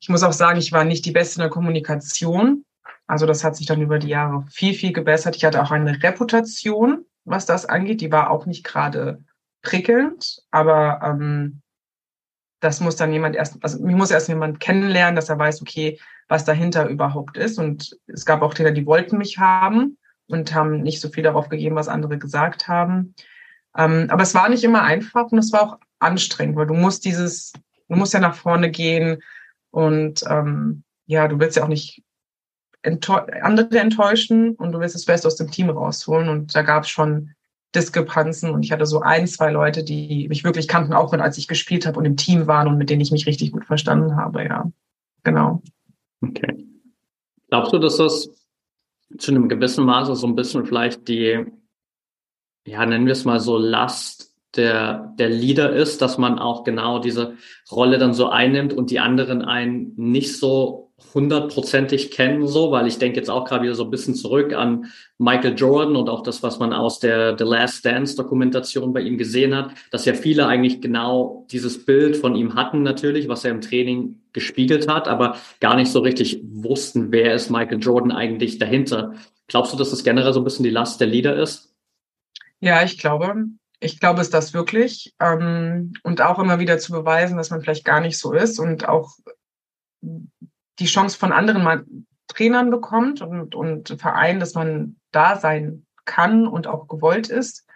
[0.00, 2.66] Ich muss auch sagen, ich war nicht die Beste in der Kommunikation.
[3.06, 5.34] Also das hat sich dann über die Jahre viel, viel gebessert.
[5.36, 8.02] Ich hatte auch eine Reputation, was das angeht.
[8.02, 9.24] Die war auch nicht gerade
[9.62, 11.62] prickelnd, aber ähm,
[12.60, 15.98] das muss dann jemand erst, also mich muss erst jemand kennenlernen, dass er weiß, okay,
[16.28, 17.58] was dahinter überhaupt ist.
[17.58, 21.48] Und es gab auch Trainer, die wollten mich haben und haben nicht so viel darauf
[21.48, 23.14] gegeben, was andere gesagt haben.
[23.76, 27.04] Ähm, aber es war nicht immer einfach und es war auch anstrengend, weil du musst
[27.04, 27.52] dieses,
[27.88, 29.22] du musst ja nach vorne gehen
[29.70, 32.02] und ähm, ja, du willst ja auch nicht
[32.82, 36.28] andere enttäuschen und du willst das Beste aus dem Team rausholen.
[36.28, 37.34] Und da gab es schon
[37.74, 41.38] Diskrepanzen und ich hatte so ein, zwei Leute, die mich wirklich kannten, auch wenn als
[41.38, 44.16] ich gespielt habe und im Team waren und mit denen ich mich richtig gut verstanden
[44.16, 44.70] habe, ja.
[45.22, 45.62] Genau.
[46.20, 46.66] Okay.
[47.48, 48.30] Glaubst du, dass das
[49.18, 51.44] zu einem gewissen Maße so ein bisschen vielleicht die,
[52.66, 56.98] ja, nennen wir es mal so Last der, der Leader ist, dass man auch genau
[56.98, 57.36] diese
[57.70, 62.98] Rolle dann so einnimmt und die anderen einen nicht so hundertprozentig kennen, so, weil ich
[62.98, 64.86] denke jetzt auch gerade wieder so ein bisschen zurück an
[65.18, 69.18] Michael Jordan und auch das, was man aus der The Last Dance Dokumentation bei ihm
[69.18, 73.50] gesehen hat, dass ja viele eigentlich genau dieses Bild von ihm hatten natürlich, was er
[73.50, 78.58] im Training gespiegelt hat, aber gar nicht so richtig wussten, wer ist Michael Jordan eigentlich
[78.58, 79.14] dahinter.
[79.48, 81.74] Glaubst du, dass das generell so ein bisschen die Last der Leader ist?
[82.60, 83.46] Ja, ich glaube.
[83.82, 85.14] Ich glaube es das wirklich.
[85.18, 88.86] Ähm, und auch immer wieder zu beweisen, dass man vielleicht gar nicht so ist und
[88.86, 89.16] auch
[90.80, 91.84] die Chance von anderen mal
[92.28, 97.66] Trainern bekommt und, und Vereinen, dass man da sein kann und auch gewollt ist.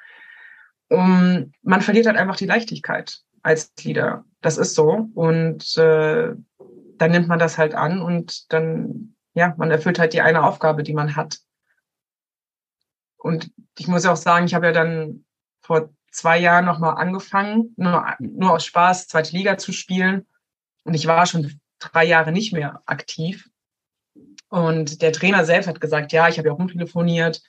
[0.88, 4.24] Um, man verliert halt einfach die Leichtigkeit als Leader.
[4.40, 5.08] Das ist so.
[5.14, 6.34] Und äh,
[6.98, 10.82] dann nimmt man das halt an und dann, ja, man erfüllt halt die eine Aufgabe,
[10.82, 11.38] die man hat.
[13.16, 15.24] Und ich muss auch sagen, ich habe ja dann
[15.62, 20.26] vor zwei Jahren nochmal angefangen, nur, nur aus Spaß, zweite Liga zu spielen.
[20.84, 21.60] Und ich war schon
[21.92, 23.48] drei Jahre nicht mehr aktiv.
[24.48, 27.42] Und der Trainer selbst hat gesagt, ja, ich habe ja rumtelefoniert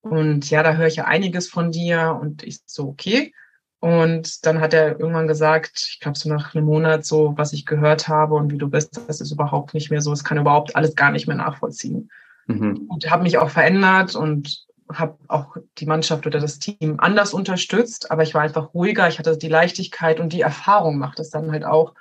[0.00, 2.18] und ja, da höre ich ja einiges von dir.
[2.20, 3.32] Und ich so, okay.
[3.80, 7.66] Und dann hat er irgendwann gesagt, ich glaube so nach einem Monat so, was ich
[7.66, 10.12] gehört habe und wie du bist, das ist überhaupt nicht mehr so.
[10.12, 12.08] Es kann überhaupt alles gar nicht mehr nachvollziehen.
[12.46, 12.86] Mhm.
[12.88, 18.10] Und habe mich auch verändert und habe auch die Mannschaft oder das Team anders unterstützt,
[18.10, 21.50] aber ich war einfach ruhiger, ich hatte die Leichtigkeit und die Erfahrung macht es dann
[21.50, 21.94] halt auch,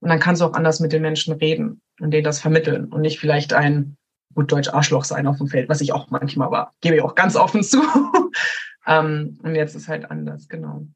[0.00, 3.00] und dann kannst du auch anders mit den Menschen reden und denen das vermitteln und
[3.00, 3.96] nicht vielleicht ein
[4.34, 6.74] gut Deutsch Arschloch sein auf dem Feld, was ich auch manchmal war.
[6.80, 7.82] Gebe ich auch ganz offen zu.
[8.86, 10.86] ähm, und jetzt ist halt anders, genau.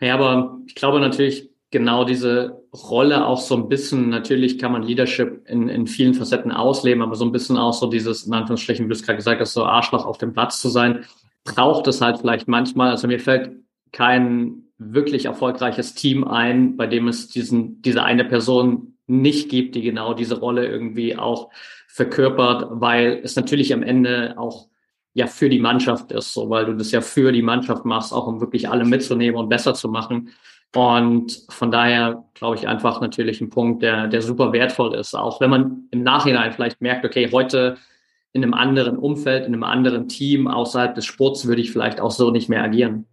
[0.00, 4.82] Ja, aber ich glaube natürlich genau diese Rolle auch so ein bisschen, natürlich kann man
[4.82, 8.84] Leadership in, in vielen Facetten ausleben, aber so ein bisschen auch so dieses, in Anführungsstrichen,
[8.84, 11.04] wie du es gerade gesagt hast, so Arschloch auf dem Platz zu sein,
[11.44, 12.90] braucht es halt vielleicht manchmal.
[12.90, 13.52] Also mir fällt
[13.92, 19.82] kein wirklich erfolgreiches Team ein, bei dem es diesen, diese eine Person nicht gibt, die
[19.82, 21.50] genau diese Rolle irgendwie auch
[21.86, 24.68] verkörpert, weil es natürlich am Ende auch
[25.12, 28.26] ja für die Mannschaft ist, so weil du das ja für die Mannschaft machst, auch
[28.26, 30.30] um wirklich alle mitzunehmen und besser zu machen.
[30.74, 35.42] Und von daher glaube ich einfach natürlich ein Punkt, der, der super wertvoll ist, auch
[35.42, 37.76] wenn man im Nachhinein vielleicht merkt, okay, heute
[38.32, 42.12] in einem anderen Umfeld, in einem anderen Team außerhalb des Sports würde ich vielleicht auch
[42.12, 43.06] so nicht mehr agieren.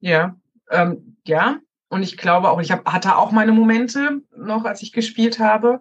[0.00, 0.34] Ja,
[0.70, 4.92] ähm, ja, und ich glaube auch, ich hab, hatte auch meine Momente noch, als ich
[4.92, 5.80] gespielt habe.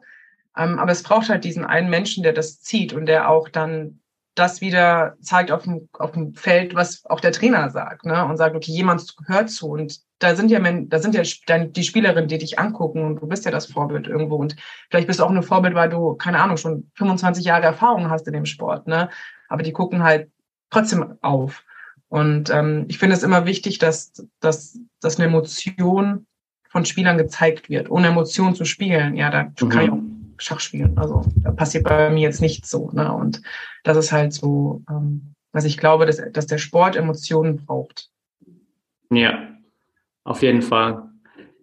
[0.56, 4.00] Ähm, aber es braucht halt diesen einen Menschen, der das zieht und der auch dann
[4.36, 8.26] das wieder zeigt auf dem, auf dem Feld, was auch der Trainer sagt, ne?
[8.26, 9.69] Und sagt, okay, jemand hört zu.
[9.69, 11.24] Und da sind ja, da sind ja
[11.65, 14.36] die Spielerinnen, die dich angucken und du bist ja das Vorbild irgendwo.
[14.36, 14.56] Und
[14.89, 18.28] vielleicht bist du auch ein Vorbild, weil du, keine Ahnung, schon 25 Jahre Erfahrung hast
[18.28, 19.10] in dem Sport, ne?
[19.50, 20.32] Aber die gucken halt
[20.72, 21.63] trotzdem auf.
[22.13, 26.28] Und ähm, ich finde es immer wichtig, dass, dass, dass eine Emotion
[26.69, 27.89] von Spielern gezeigt wird.
[27.89, 29.69] Ohne Emotion zu spielen, ja, da mhm.
[29.69, 29.99] kann ich auch
[30.38, 30.95] Schach spielen.
[30.95, 32.91] Also da passiert bei mir jetzt nichts so.
[32.91, 33.12] Ne?
[33.12, 33.41] Und
[33.84, 38.12] das ist halt so, ähm, was ich glaube, dass, dass der Sport Emotionen braucht.
[39.10, 39.47] Ja,
[40.23, 41.10] auf jeden Fall.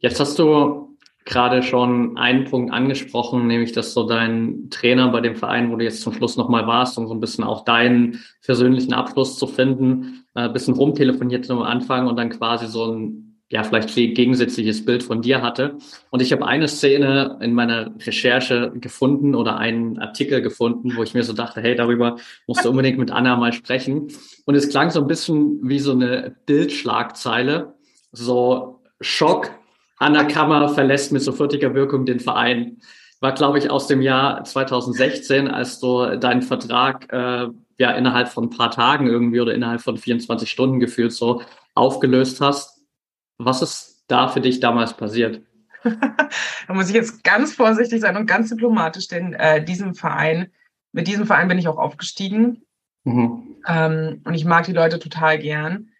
[0.00, 0.89] Jetzt hast du
[1.24, 5.84] gerade schon einen Punkt angesprochen, nämlich dass so dein Trainer bei dem Verein, wo du
[5.84, 10.24] jetzt zum Schluss nochmal warst, um so ein bisschen auch deinen persönlichen Abschluss zu finden,
[10.34, 15.02] äh, ein bisschen rumtelefoniert am Anfang und dann quasi so ein ja, vielleicht gegensätzliches Bild
[15.02, 15.76] von dir hatte.
[16.10, 21.14] Und ich habe eine Szene in meiner Recherche gefunden oder einen Artikel gefunden, wo ich
[21.14, 24.06] mir so dachte, hey, darüber musst du unbedingt mit Anna mal sprechen.
[24.46, 27.74] Und es klang so ein bisschen wie so eine Bildschlagzeile.
[28.12, 29.50] So Schock,
[30.00, 32.78] Anna Kammer verlässt mit sofortiger Wirkung den Verein.
[33.20, 38.44] War, glaube ich, aus dem Jahr 2016, als du deinen Vertrag äh, ja innerhalb von
[38.44, 41.42] ein paar Tagen irgendwie oder innerhalb von 24 Stunden gefühlt so
[41.74, 42.82] aufgelöst hast.
[43.36, 45.42] Was ist da für dich damals passiert?
[45.84, 50.50] da muss ich jetzt ganz vorsichtig sein und ganz diplomatisch, denn äh, diesem Verein,
[50.92, 52.62] mit diesem Verein bin ich auch aufgestiegen.
[53.04, 53.56] Mhm.
[53.66, 55.90] Ähm, und ich mag die Leute total gern.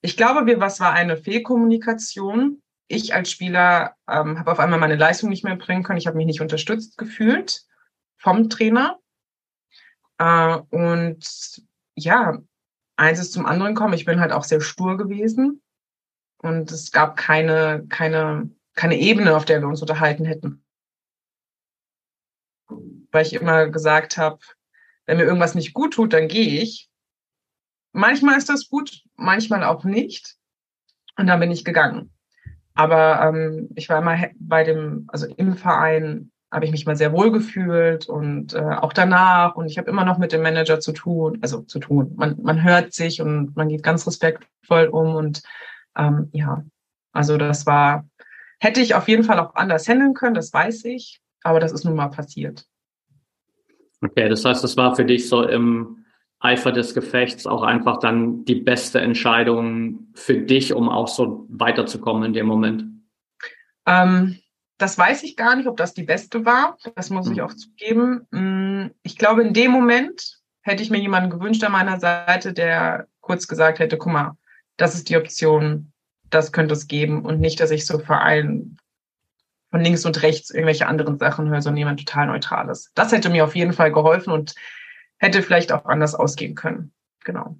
[0.00, 2.62] Ich glaube, wir, was war eine Fehlkommunikation?
[2.88, 5.98] Ich als Spieler ähm, habe auf einmal meine Leistung nicht mehr bringen können.
[5.98, 7.62] Ich habe mich nicht unterstützt gefühlt
[8.16, 8.98] vom Trainer.
[10.18, 11.24] Äh, und
[11.94, 12.38] ja,
[12.96, 13.94] eins ist zum anderen kommen.
[13.94, 15.62] Ich bin halt auch sehr stur gewesen.
[16.38, 20.64] Und es gab keine, keine, keine Ebene, auf der wir uns unterhalten hätten.
[23.10, 24.38] weil ich immer gesagt habe,
[25.06, 26.90] wenn mir irgendwas nicht gut tut, dann gehe ich.
[27.92, 30.36] Manchmal ist das gut, manchmal auch nicht.
[31.16, 32.12] Und dann bin ich gegangen.
[32.78, 37.12] Aber ähm, ich war immer bei dem, also im Verein habe ich mich mal sehr
[37.12, 39.56] wohl gefühlt und äh, auch danach.
[39.56, 42.12] Und ich habe immer noch mit dem Manager zu tun, also zu tun.
[42.14, 45.16] Man, man hört sich und man geht ganz respektvoll um.
[45.16, 45.42] Und
[45.96, 46.62] ähm, ja,
[47.10, 48.06] also das war,
[48.60, 51.20] hätte ich auf jeden Fall auch anders handeln können, das weiß ich.
[51.42, 52.64] Aber das ist nun mal passiert.
[54.02, 56.04] Okay, das heißt, es war für dich so im
[56.40, 62.24] Eifer des Gefechts auch einfach dann die beste Entscheidung für dich, um auch so weiterzukommen
[62.24, 62.84] in dem Moment?
[63.86, 64.38] Ähm,
[64.78, 66.76] das weiß ich gar nicht, ob das die beste war.
[66.94, 67.44] Das muss ich hm.
[67.44, 68.26] auch zugeben.
[68.30, 73.08] Mm, ich glaube, in dem Moment hätte ich mir jemanden gewünscht an meiner Seite, der
[73.20, 74.36] kurz gesagt hätte, guck mal,
[74.76, 75.92] das ist die Option,
[76.30, 78.76] das könnte es geben und nicht, dass ich so vor allem
[79.70, 82.90] von links und rechts irgendwelche anderen Sachen höre, sondern jemand total Neutrales.
[82.94, 84.54] Das hätte mir auf jeden Fall geholfen und
[85.18, 86.92] hätte vielleicht auch anders ausgehen können.
[87.24, 87.56] Genau.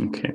[0.00, 0.34] Okay.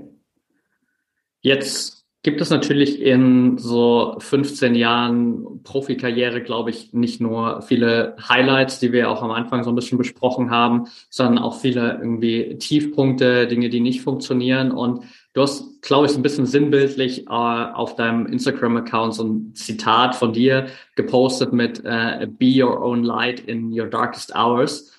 [1.42, 8.80] Jetzt gibt es natürlich in so 15 Jahren Profikarriere, glaube ich, nicht nur viele Highlights,
[8.80, 13.48] die wir auch am Anfang so ein bisschen besprochen haben, sondern auch viele irgendwie Tiefpunkte,
[13.48, 14.72] Dinge, die nicht funktionieren.
[14.72, 19.56] Und du hast, glaube ich, so ein bisschen sinnbildlich äh, auf deinem Instagram-Account so ein
[19.56, 24.94] Zitat von dir gepostet mit äh, Be your own light in your darkest hours.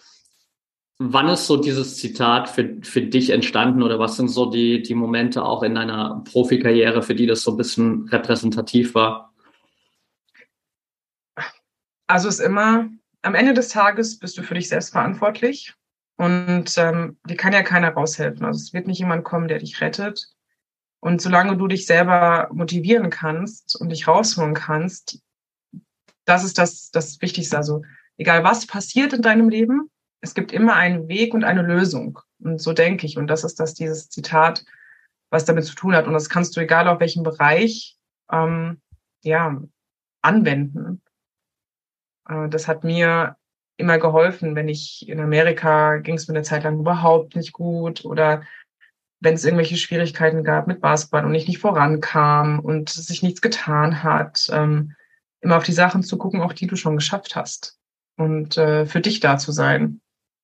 [1.02, 4.94] Wann ist so dieses Zitat für, für dich entstanden oder was sind so die, die
[4.94, 9.32] Momente auch in deiner Profikarriere, für die das so ein bisschen repräsentativ war?
[12.06, 12.90] Also es ist immer,
[13.22, 15.72] am Ende des Tages bist du für dich selbst verantwortlich
[16.18, 18.44] und ähm, dir kann ja keiner raushelfen.
[18.44, 20.28] Also es wird nicht jemand kommen, der dich rettet.
[21.00, 25.22] Und solange du dich selber motivieren kannst und dich rausholen kannst,
[26.26, 27.56] das ist das, das Wichtigste.
[27.56, 27.84] Also
[28.18, 29.88] egal was passiert in deinem Leben,
[30.20, 32.18] es gibt immer einen Weg und eine Lösung.
[32.38, 33.16] Und so denke ich.
[33.16, 34.64] Und das ist das, dieses Zitat,
[35.30, 36.06] was damit zu tun hat.
[36.06, 37.96] Und das kannst du, egal auf welchem Bereich,
[38.30, 38.80] ähm,
[39.22, 39.60] ja,
[40.22, 41.02] anwenden.
[42.28, 43.36] Äh, das hat mir
[43.76, 48.04] immer geholfen, wenn ich in Amerika ging es mir eine Zeit lang überhaupt nicht gut
[48.04, 48.42] oder
[49.20, 54.02] wenn es irgendwelche Schwierigkeiten gab mit Basketball und ich nicht vorankam und sich nichts getan
[54.02, 54.94] hat, ähm,
[55.40, 57.78] immer auf die Sachen zu gucken, auch die du schon geschafft hast
[58.16, 60.00] und äh, für dich da zu sein.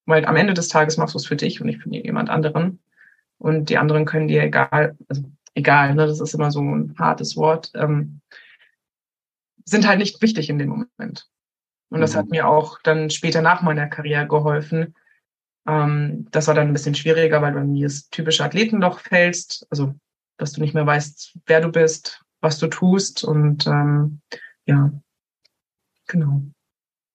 [0.06, 2.80] Weil am Ende des Tages machst du es für dich und nicht für jemand anderen.
[3.38, 7.36] Und die anderen können dir egal, also egal, ne, das ist immer so ein hartes
[7.36, 8.20] Wort, ähm,
[9.64, 11.28] sind halt nicht wichtig in dem Moment.
[11.88, 12.18] Und das mhm.
[12.18, 14.94] hat mir auch dann später nach meiner Karriere geholfen.
[15.66, 19.94] Ähm, das war dann ein bisschen schwieriger, weil du in dieses typische Athletenloch fällst, also
[20.38, 24.20] dass du nicht mehr weißt, wer du bist, was du tust und ähm,
[24.66, 24.92] ja,
[26.06, 26.42] genau.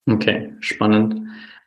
[0.09, 1.21] Okay, spannend.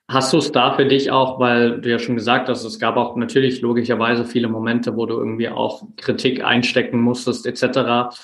[0.06, 2.96] Hast du es da für dich auch, weil du ja schon gesagt hast, es gab
[2.96, 8.14] auch natürlich logischerweise viele Momente, wo du irgendwie auch Kritik einstecken musstest etc.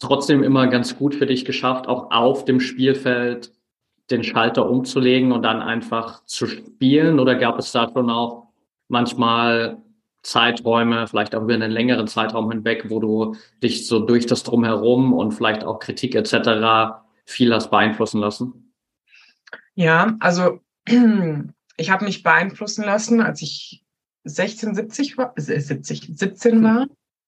[0.00, 3.52] Trotzdem immer ganz gut für dich geschafft, auch auf dem Spielfeld
[4.10, 7.18] den Schalter umzulegen und dann einfach zu spielen?
[7.18, 8.48] Oder gab es da schon auch
[8.88, 9.78] manchmal
[10.22, 15.12] Zeiträume, vielleicht auch über einen längeren Zeitraum hinweg, wo du dich so durch das Drumherum
[15.12, 17.02] und vielleicht auch Kritik etc.
[17.24, 18.72] viel hast beeinflussen lassen?
[19.74, 23.84] Ja, also ich habe mich beeinflussen lassen, als ich
[24.24, 26.86] 16, 70 war, 70, äh, 17 war.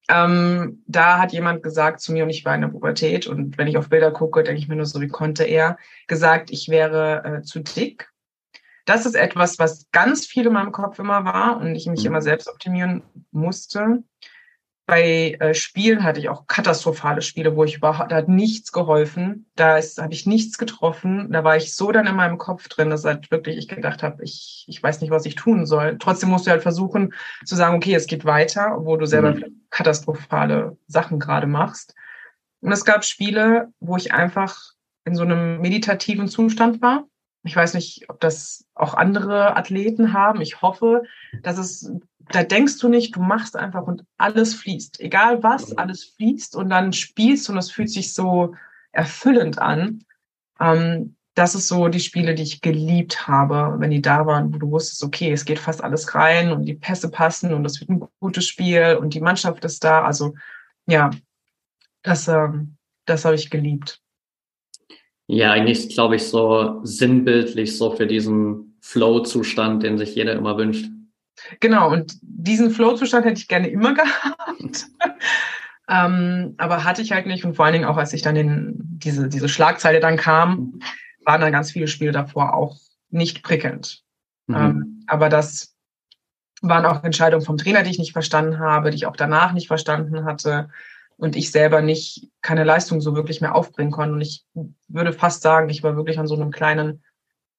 [0.08, 3.66] Ähm, da hat jemand gesagt zu mir, und ich war in der Pubertät, und wenn
[3.66, 7.24] ich auf Bilder gucke, denke ich mir nur so, wie konnte er, gesagt, ich wäre
[7.24, 8.10] äh, zu dick.
[8.84, 12.08] Das ist etwas, was ganz viel in meinem Kopf immer war und ich mich mhm.
[12.08, 14.02] immer selbst optimieren musste
[14.86, 19.46] bei äh, Spielen hatte ich auch katastrophale Spiele, wo ich überhaupt, da hat nichts geholfen.
[19.56, 21.32] Da habe ich nichts getroffen.
[21.32, 24.22] Da war ich so dann in meinem Kopf drin, dass halt wirklich ich gedacht habe,
[24.22, 25.96] ich, ich weiß nicht, was ich tun soll.
[25.98, 27.14] Trotzdem musst du halt versuchen
[27.46, 29.62] zu sagen, okay, es geht weiter, obwohl du selber mhm.
[29.70, 31.94] katastrophale Sachen gerade machst.
[32.60, 34.58] Und es gab Spiele, wo ich einfach
[35.06, 37.04] in so einem meditativen Zustand war.
[37.44, 40.40] Ich weiß nicht, ob das auch andere Athleten haben.
[40.40, 41.02] Ich hoffe,
[41.42, 41.92] dass es
[42.30, 45.00] da denkst du nicht, du machst einfach und alles fließt.
[45.00, 45.78] Egal was, mhm.
[45.78, 48.54] alles fließt und dann spielst und es fühlt sich so
[48.92, 50.04] erfüllend an.
[50.60, 54.58] Ähm, das ist so die Spiele, die ich geliebt habe, wenn die da waren, wo
[54.58, 57.90] du wusstest, okay, es geht fast alles rein und die Pässe passen und es wird
[57.90, 60.04] ein gutes Spiel und die Mannschaft ist da.
[60.04, 60.34] Also
[60.86, 61.10] ja,
[62.02, 64.00] das, ähm, das habe ich geliebt.
[65.26, 70.90] Ja, eigentlich glaube ich so sinnbildlich so für diesen Flow-Zustand, den sich jeder immer wünscht.
[71.60, 74.86] Genau, und diesen Flow-Zustand hätte ich gerne immer gehabt.
[75.88, 77.44] ähm, aber hatte ich halt nicht.
[77.44, 80.78] Und vor allen Dingen auch, als ich dann in diese, diese Schlagzeile dann kam,
[81.24, 82.76] waren dann ganz viele Spiele davor auch
[83.10, 84.02] nicht prickelnd.
[84.46, 84.54] Mhm.
[84.54, 85.74] Ähm, aber das
[86.60, 89.68] waren auch Entscheidungen vom Trainer, die ich nicht verstanden habe, die ich auch danach nicht
[89.68, 90.68] verstanden hatte
[91.16, 94.14] und ich selber nicht keine Leistung so wirklich mehr aufbringen konnte.
[94.14, 94.44] Und ich
[94.88, 97.02] würde fast sagen, ich war wirklich an so einem kleinen,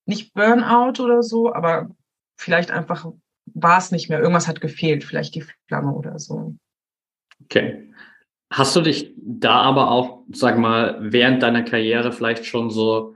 [0.05, 1.89] nicht Burnout oder so, aber
[2.35, 3.07] vielleicht einfach
[3.53, 4.19] war es nicht mehr.
[4.19, 6.55] Irgendwas hat gefehlt, vielleicht die Flamme oder so.
[7.43, 7.91] Okay.
[8.51, 13.15] Hast du dich da aber auch, sag mal, während deiner Karriere vielleicht schon so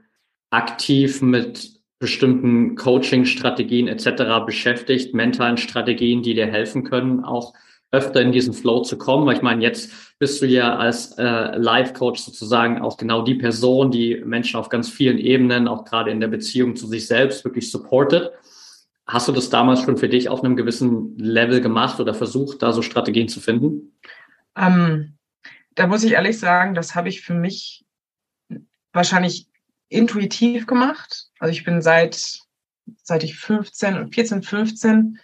[0.50, 4.46] aktiv mit bestimmten Coaching-Strategien etc.
[4.46, 7.54] beschäftigt, mentalen Strategien, die dir helfen können, auch
[7.92, 9.26] öfter in diesen Flow zu kommen?
[9.26, 13.92] Weil ich meine, jetzt bist du ja als äh, Life-Coach sozusagen auch genau die Person,
[13.92, 17.72] die Menschen auf ganz vielen Ebenen, auch gerade in der Beziehung zu sich selbst, wirklich
[17.72, 18.32] supportet.
[19.08, 22.74] Hast du das damals schon für dich auf einem gewissen Level gemacht oder versucht, da
[22.74, 23.98] so Strategien zu finden?
[24.56, 25.18] Ähm,
[25.76, 27.86] da muss ich ehrlich sagen, das habe ich für mich
[28.94, 29.48] wahrscheinlich
[29.88, 31.30] intuitiv gemacht.
[31.40, 32.40] Also ich bin seit,
[33.02, 35.20] seit ich 15, 14, 15,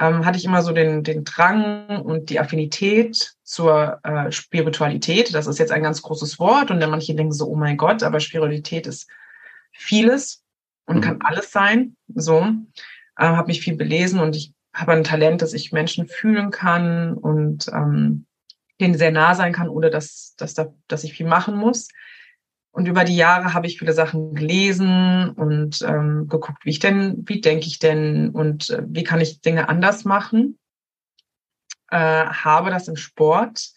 [0.00, 5.34] ähm, hatte ich immer so den, den Drang und die Affinität zur äh, Spiritualität.
[5.34, 8.02] Das ist jetzt ein ganz großes Wort und dann manche denken so, oh mein Gott,
[8.02, 9.08] aber Spiritualität ist
[9.72, 10.42] vieles
[10.86, 11.00] und mhm.
[11.02, 11.96] kann alles sein.
[12.14, 12.40] So,
[13.16, 17.12] äh, habe mich viel belesen und ich habe ein Talent, dass ich Menschen fühlen kann
[17.12, 18.24] und ähm,
[18.80, 21.88] denen sehr nah sein kann, ohne dass, dass, da, dass ich viel machen muss.
[22.72, 27.24] Und über die Jahre habe ich viele Sachen gelesen und ähm, geguckt, wie ich denn,
[27.26, 30.58] wie denke ich denn und äh, wie kann ich Dinge anders machen.
[31.90, 33.70] Äh, habe das im Sport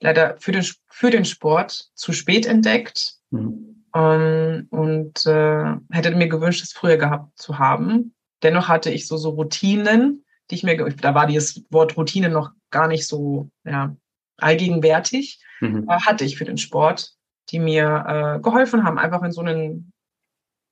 [0.00, 3.84] leider für den, für den Sport zu spät entdeckt mhm.
[3.94, 8.14] ähm, und äh, hätte mir gewünscht, es früher gehabt zu haben.
[8.42, 12.50] Dennoch hatte ich so, so Routinen, die ich mir, da war dieses Wort Routine noch
[12.70, 13.96] gar nicht so ja,
[14.36, 15.88] allgegenwärtig, mhm.
[15.88, 17.15] äh, hatte ich für den Sport
[17.50, 18.04] die mir
[18.36, 19.92] äh, geholfen haben, einfach in so einen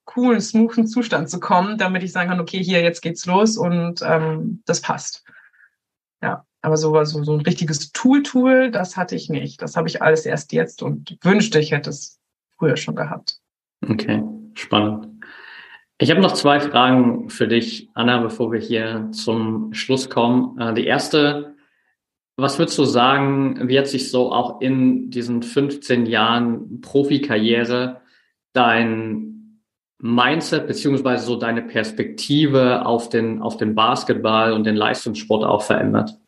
[0.05, 4.03] coolen, smoothen Zustand zu kommen, damit ich sagen kann, okay, hier, jetzt geht's los und
[4.03, 5.25] ähm, das passt.
[6.23, 9.63] Ja, aber so, so, so ein richtiges Tool-Tool, das hatte ich nicht.
[9.63, 12.21] Das habe ich alles erst jetzt und wünschte, ich hätte es
[12.57, 13.39] früher schon gehabt.
[13.87, 14.23] Okay,
[14.55, 15.09] spannend.
[15.99, 20.59] Ich habe noch zwei Fragen für dich, Anna, bevor wir hier zum Schluss kommen.
[20.59, 21.54] Äh, die erste
[22.37, 28.01] was würdest du sagen, wie hat sich so auch in diesen 15 Jahren Profikarriere
[28.53, 29.61] dein
[29.99, 36.19] Mindset beziehungsweise so deine Perspektive auf den, auf den Basketball und den Leistungssport auch verändert?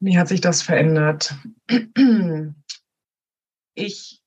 [0.00, 1.34] Wie hat sich das verändert?
[3.74, 4.22] Ich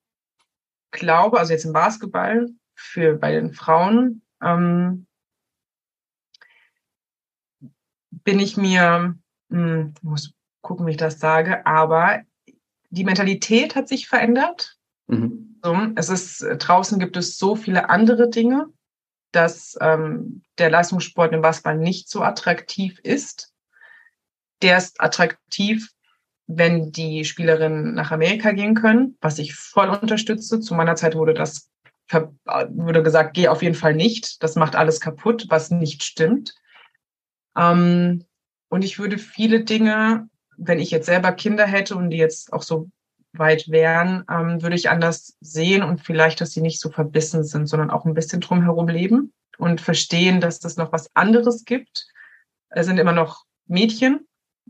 [0.92, 5.07] glaube, also jetzt im Basketball für bei den Frauen, ähm,
[8.28, 9.16] bin ich mir,
[9.50, 12.24] hm, muss gucken, wie ich das sage, aber
[12.90, 14.76] die Mentalität hat sich verändert.
[15.08, 15.62] Mhm.
[15.64, 18.66] So, es ist, draußen gibt es so viele andere Dinge,
[19.32, 23.54] dass ähm, der Leistungssport im Basketball nicht so attraktiv ist.
[24.62, 25.90] Der ist attraktiv,
[26.48, 30.60] wenn die Spielerinnen nach Amerika gehen können, was ich voll unterstütze.
[30.60, 31.70] Zu meiner Zeit wurde das
[32.10, 34.44] wurde gesagt, geh auf jeden Fall nicht.
[34.44, 36.56] Das macht alles kaputt, was nicht stimmt.
[37.58, 38.24] Ähm,
[38.70, 42.62] und ich würde viele Dinge, wenn ich jetzt selber Kinder hätte und die jetzt auch
[42.62, 42.90] so
[43.34, 47.68] weit wären, ähm, würde ich anders sehen und vielleicht, dass sie nicht so verbissen sind,
[47.68, 52.08] sondern auch ein bisschen drumherum leben und verstehen, dass es noch was anderes gibt.
[52.70, 54.28] Es sind immer noch Mädchen,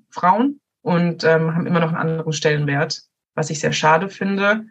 [0.09, 3.03] Frauen und ähm, haben immer noch einen anderen Stellenwert,
[3.35, 4.65] was ich sehr schade finde.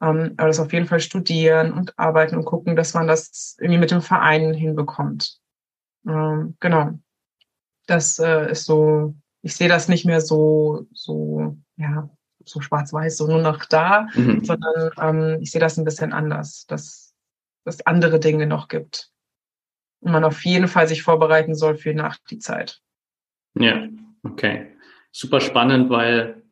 [0.00, 3.80] Ähm, aber das auf jeden Fall studieren und arbeiten und gucken, dass man das irgendwie
[3.80, 5.38] mit dem Verein hinbekommt.
[6.06, 6.98] Ähm, genau
[7.88, 12.08] das äh, ist so, ich sehe das nicht mehr so, so, ja,
[12.44, 14.44] so schwarz-weiß, so nur noch da, mhm.
[14.44, 17.14] sondern ähm, ich sehe das ein bisschen anders, dass
[17.64, 19.10] es andere Dinge noch gibt.
[20.00, 22.80] Und man auf jeden Fall sich vorbereiten soll für nach die Zeit.
[23.58, 23.88] Ja,
[24.22, 24.72] okay.
[25.10, 26.42] Super spannend, weil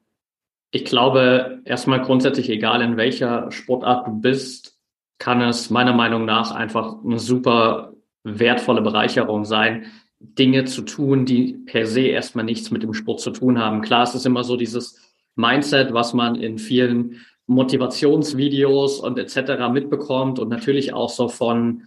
[0.71, 4.79] ich glaube, erstmal grundsätzlich, egal in welcher Sportart du bist,
[5.19, 9.87] kann es meiner Meinung nach einfach eine super wertvolle Bereicherung sein,
[10.19, 13.83] Dinge zu tun, die per se erstmal nichts mit dem Sport zu tun haben.
[13.83, 14.99] Klar, es ist immer so dieses
[15.35, 19.69] Mindset, was man in vielen Motivationsvideos und etc.
[19.71, 21.85] mitbekommt und natürlich auch so von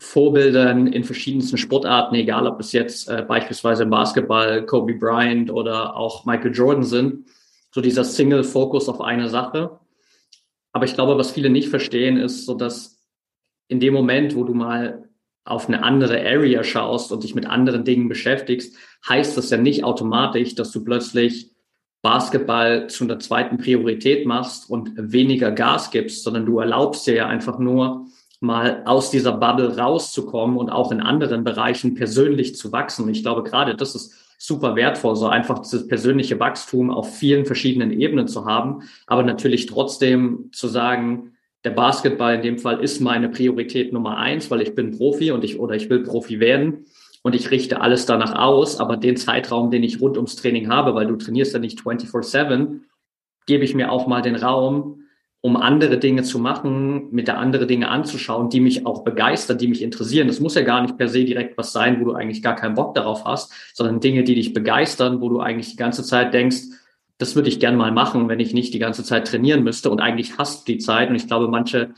[0.00, 5.96] Vorbildern in verschiedensten Sportarten, egal ob es jetzt äh, beispielsweise im Basketball Kobe Bryant oder
[5.96, 7.26] auch Michael Jordan sind,
[7.72, 9.78] so dieser Single Fokus auf eine Sache.
[10.72, 13.00] Aber ich glaube, was viele nicht verstehen, ist so, dass
[13.66, 15.07] in dem Moment, wo du mal
[15.44, 18.76] auf eine andere Area schaust und dich mit anderen Dingen beschäftigst,
[19.08, 21.50] heißt das ja nicht automatisch, dass du plötzlich
[22.02, 27.26] Basketball zu einer zweiten Priorität machst und weniger Gas gibst, sondern du erlaubst dir ja
[27.26, 28.06] einfach nur
[28.40, 33.08] mal aus dieser Bubble rauszukommen und auch in anderen Bereichen persönlich zu wachsen.
[33.08, 37.90] Ich glaube, gerade das ist super wertvoll, so einfach dieses persönliche Wachstum auf vielen verschiedenen
[37.90, 41.32] Ebenen zu haben, aber natürlich trotzdem zu sagen,
[41.64, 45.44] der Basketball in dem Fall ist meine Priorität Nummer eins, weil ich bin Profi und
[45.44, 46.86] ich oder ich will Profi werden
[47.22, 50.94] und ich richte alles danach aus, aber den Zeitraum, den ich rund ums Training habe,
[50.94, 52.80] weil du trainierst ja nicht 24/7,
[53.46, 55.02] gebe ich mir auch mal den Raum,
[55.40, 59.68] um andere Dinge zu machen, mit der andere Dinge anzuschauen, die mich auch begeistern, die
[59.68, 60.26] mich interessieren.
[60.26, 62.74] Das muss ja gar nicht per se direkt was sein, wo du eigentlich gar keinen
[62.74, 66.62] Bock darauf hast, sondern Dinge, die dich begeistern, wo du eigentlich die ganze Zeit denkst,
[67.18, 70.00] das würde ich gern mal machen, wenn ich nicht die ganze Zeit trainieren müsste und
[70.00, 71.10] eigentlich hast du die Zeit.
[71.10, 71.90] Und ich glaube, manche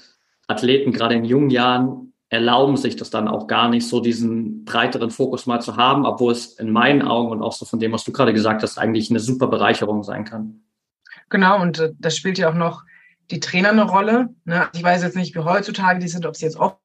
[0.48, 5.10] Athleten gerade in jungen Jahren erlauben sich das dann auch gar nicht, so diesen breiteren
[5.10, 8.04] Fokus mal zu haben, obwohl es in meinen Augen und auch so von dem, was
[8.04, 10.62] du gerade gesagt hast, eigentlich eine super Bereicherung sein kann.
[11.28, 12.84] Genau, und äh, das spielt ja auch noch
[13.30, 14.30] die Trainer eine Rolle.
[14.44, 14.68] Ne?
[14.74, 16.78] Ich weiß jetzt nicht, wie heutzutage die sind, ob sie jetzt auch,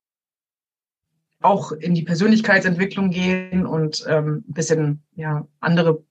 [1.41, 6.03] auch in die Persönlichkeitsentwicklung gehen und ähm, ein bisschen ja, andere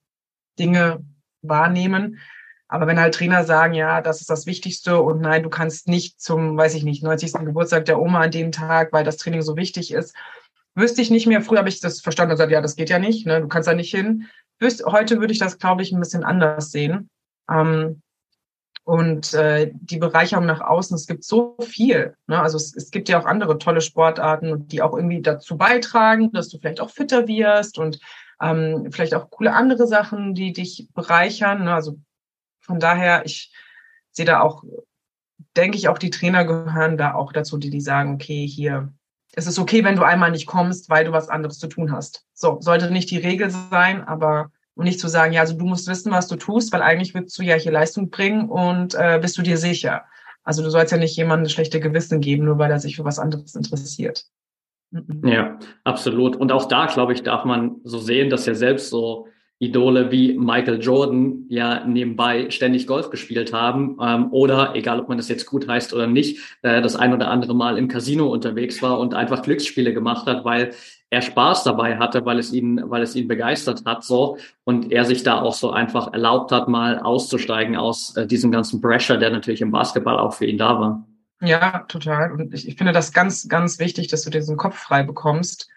[0.58, 1.04] Dinge
[1.48, 2.18] wahrnehmen.
[2.68, 6.20] Aber wenn halt Trainer sagen, ja, das ist das Wichtigste und nein, du kannst nicht
[6.20, 7.32] zum, weiß ich nicht, 90.
[7.44, 10.14] Geburtstag der Oma an dem Tag, weil das Training so wichtig ist,
[10.74, 11.42] wüsste ich nicht mehr.
[11.42, 13.40] Früher habe ich das verstanden und gesagt, ja, das geht ja nicht, ne?
[13.40, 14.26] du kannst da nicht hin.
[14.58, 17.10] Wüsste, heute würde ich das, glaube ich, ein bisschen anders sehen.
[17.50, 18.00] Ähm,
[18.84, 22.14] und äh, die Bereicherung nach außen, es gibt so viel.
[22.26, 22.40] Ne?
[22.40, 26.50] Also es, es gibt ja auch andere tolle Sportarten, die auch irgendwie dazu beitragen, dass
[26.50, 27.98] du vielleicht auch fitter wirst und
[28.44, 31.64] ähm, vielleicht auch coole andere Sachen, die dich bereichern.
[31.64, 31.74] Ne?
[31.74, 31.98] Also
[32.60, 33.52] von daher, ich
[34.10, 34.64] sehe da auch,
[35.56, 38.92] denke ich, auch die Trainer gehören da auch dazu, die, die sagen, okay, hier,
[39.34, 42.24] es ist okay, wenn du einmal nicht kommst, weil du was anderes zu tun hast.
[42.34, 45.86] So, sollte nicht die Regel sein, aber und nicht zu sagen, ja, also du musst
[45.86, 49.38] wissen, was du tust, weil eigentlich willst du ja hier Leistung bringen und äh, bist
[49.38, 50.04] du dir sicher.
[50.42, 53.18] Also du sollst ja nicht jemandem schlechte Gewissen geben, nur weil er sich für was
[53.18, 54.26] anderes interessiert.
[54.90, 55.26] Mhm.
[55.26, 56.36] Ja, absolut.
[56.36, 59.26] Und auch da, glaube ich, darf man so sehen, dass er selbst so
[59.60, 65.16] Idole wie Michael Jordan ja nebenbei ständig Golf gespielt haben ähm, oder, egal ob man
[65.16, 68.82] das jetzt gut heißt oder nicht, äh, das ein oder andere Mal im Casino unterwegs
[68.82, 70.72] war und einfach Glücksspiele gemacht hat, weil
[71.10, 75.04] er Spaß dabei hatte, weil es ihn, weil es ihn begeistert hat, so und er
[75.04, 79.30] sich da auch so einfach erlaubt hat, mal auszusteigen aus äh, diesem ganzen Pressure, der
[79.30, 81.06] natürlich im Basketball auch für ihn da war.
[81.40, 82.32] Ja, total.
[82.32, 85.68] Und ich, ich finde das ganz, ganz wichtig, dass du diesen Kopf frei bekommst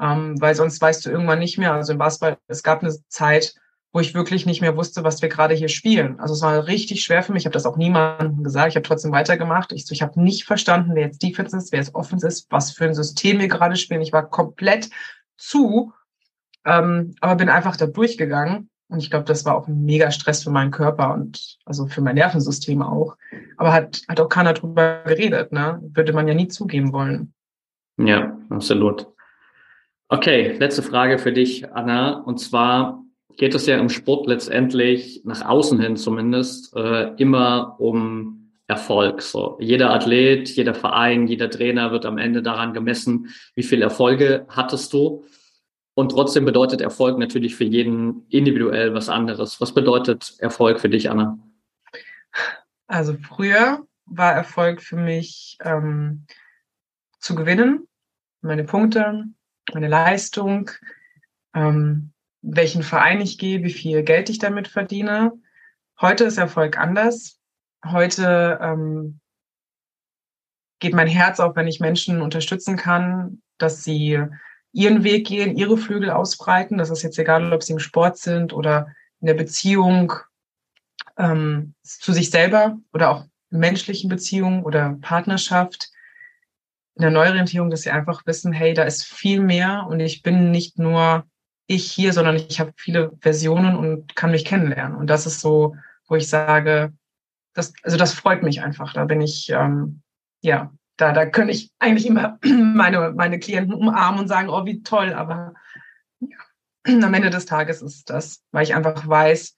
[0.00, 1.72] ähm, weil sonst weißt du irgendwann nicht mehr.
[1.72, 3.54] Also im Basketball, es gab eine Zeit,
[3.92, 6.20] wo ich wirklich nicht mehr wusste, was wir gerade hier spielen.
[6.20, 7.42] Also es war richtig schwer für mich.
[7.42, 8.68] Ich habe das auch niemandem gesagt.
[8.68, 9.72] Ich habe trotzdem weitergemacht.
[9.72, 12.72] Ich, so, ich habe nicht verstanden, wer jetzt Defense ist, wer jetzt Offense ist, was
[12.72, 14.02] für ein System wir gerade spielen.
[14.02, 14.90] Ich war komplett
[15.38, 15.92] zu,
[16.66, 18.68] ähm, aber bin einfach da durchgegangen.
[18.88, 22.02] Und ich glaube, das war auch ein mega Stress für meinen Körper und also für
[22.02, 23.16] mein Nervensystem auch.
[23.56, 25.80] Aber hat, hat auch keiner drüber geredet, ne?
[25.94, 27.32] Würde man ja nie zugeben wollen.
[27.98, 29.06] Ja, absolut.
[30.08, 32.20] Okay, letzte Frage für dich, Anna.
[32.20, 33.02] Und zwar
[33.36, 39.22] geht es ja im Sport letztendlich, nach außen hin zumindest, äh, immer um Erfolg.
[39.22, 44.46] So, jeder Athlet, jeder Verein, jeder Trainer wird am Ende daran gemessen, wie viel Erfolge
[44.48, 45.24] hattest du.
[45.94, 49.60] Und trotzdem bedeutet Erfolg natürlich für jeden individuell was anderes.
[49.60, 51.38] Was bedeutet Erfolg für dich, Anna?
[52.86, 56.26] Also früher war Erfolg für mich ähm,
[57.18, 57.88] zu gewinnen,
[58.40, 59.24] meine Punkte,
[59.72, 60.70] meine Leistung,
[61.54, 62.12] ähm,
[62.42, 65.32] welchen Verein ich gehe, wie viel Geld ich damit verdiene.
[66.00, 67.40] Heute ist Erfolg anders.
[67.84, 69.20] Heute ähm,
[70.78, 74.22] geht mein Herz auf, wenn ich Menschen unterstützen kann, dass sie
[74.72, 76.78] ihren Weg gehen, ihre Flügel ausbreiten.
[76.78, 80.12] Das ist jetzt egal, ob sie im Sport sind oder in der Beziehung
[81.18, 85.90] ähm, zu sich selber oder auch menschlichen Beziehungen oder Partnerschaft
[86.96, 90.50] in der Neuorientierung, dass sie einfach wissen, hey, da ist viel mehr und ich bin
[90.50, 91.26] nicht nur
[91.66, 94.96] ich hier, sondern ich habe viele Versionen und kann mich kennenlernen.
[94.96, 96.92] Und das ist so, wo ich sage,
[97.54, 98.92] das, also das freut mich einfach.
[98.92, 100.02] Da bin ich, ähm,
[100.42, 104.82] ja, da, da könnte ich eigentlich immer meine, meine Klienten umarmen und sagen, oh, wie
[104.82, 105.54] toll, aber
[106.20, 106.38] ja,
[106.86, 109.55] am Ende des Tages ist das, weil ich einfach weiß,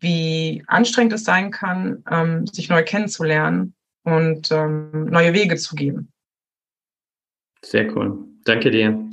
[0.00, 3.74] wie anstrengend es sein kann, ähm, sich neu kennenzulernen
[4.04, 6.12] und ähm, neue Wege zu gehen.
[7.62, 8.18] Sehr cool.
[8.44, 9.08] Danke dir.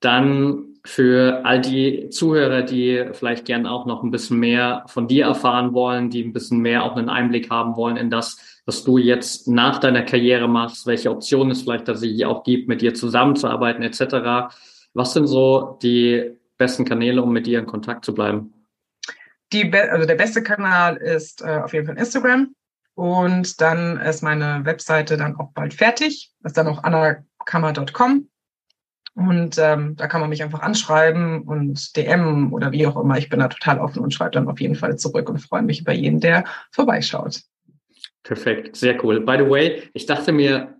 [0.00, 5.24] Dann für all die Zuhörer, die vielleicht gern auch noch ein bisschen mehr von dir
[5.24, 8.98] erfahren wollen, die ein bisschen mehr auch einen Einblick haben wollen in das, was du
[8.98, 12.94] jetzt nach deiner Karriere machst, welche Optionen es vielleicht dass sie auch gibt, mit dir
[12.94, 14.54] zusammenzuarbeiten etc.
[14.94, 18.52] Was sind so die besten Kanäle, um mit dir in Kontakt zu bleiben?
[19.52, 22.54] Die, also der beste Kanal ist äh, auf jeden Fall Instagram.
[22.94, 26.32] Und dann ist meine Webseite dann auch bald fertig.
[26.40, 28.28] Das ist dann auch annakammer.com.
[29.14, 33.16] Und ähm, da kann man mich einfach anschreiben und DM oder wie auch immer.
[33.16, 35.80] Ich bin da total offen und schreibe dann auf jeden Fall zurück und freue mich
[35.80, 37.42] über jeden, der vorbeischaut.
[38.22, 39.20] Perfekt, sehr cool.
[39.20, 40.76] By the way, ich dachte mir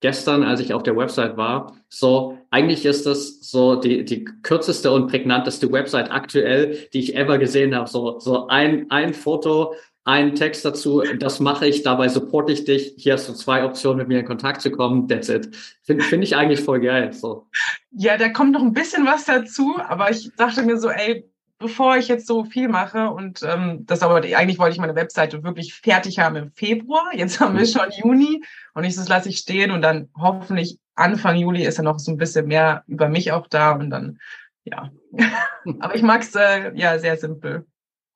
[0.00, 4.92] gestern, als ich auf der Website war, so eigentlich ist das so die, die kürzeste
[4.92, 7.88] und prägnanteste Website aktuell, die ich ever gesehen habe.
[7.88, 9.74] So, so ein, ein Foto
[10.04, 12.94] einen Text dazu, das mache ich, dabei supporte ich dich.
[12.98, 15.08] Hier hast du zwei Optionen, mit mir in Kontakt zu kommen.
[15.08, 15.56] That's it.
[15.82, 17.12] Finde find ich eigentlich voll geil.
[17.12, 17.46] So.
[17.92, 21.24] Ja, da kommt noch ein bisschen was dazu, aber ich dachte mir so, ey,
[21.58, 25.42] bevor ich jetzt so viel mache und ähm, das aber eigentlich wollte ich meine Webseite
[25.44, 27.14] wirklich fertig haben im Februar.
[27.14, 27.68] Jetzt haben wir mhm.
[27.68, 28.42] schon Juni
[28.74, 32.10] und ich das lasse ich stehen und dann hoffentlich Anfang Juli ist ja noch so
[32.10, 34.18] ein bisschen mehr über mich auch da und dann
[34.64, 34.90] ja.
[35.80, 37.66] aber ich mag es äh, ja sehr simpel,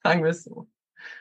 [0.03, 0.66] sagen wir es so.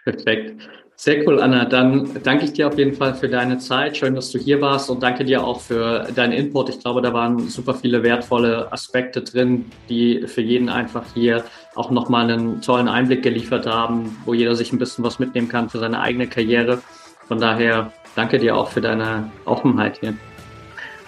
[0.03, 0.69] Perfekt.
[0.97, 1.65] Sehr cool, Anna.
[1.65, 3.97] Dann danke ich dir auf jeden Fall für deine Zeit.
[3.97, 6.69] Schön, dass du hier warst und danke dir auch für deinen Input.
[6.69, 11.43] Ich glaube, da waren super viele wertvolle Aspekte drin, die für jeden einfach hier
[11.75, 15.69] auch nochmal einen tollen Einblick geliefert haben, wo jeder sich ein bisschen was mitnehmen kann
[15.69, 16.81] für seine eigene Karriere.
[17.27, 20.13] Von daher danke dir auch für deine Offenheit hier.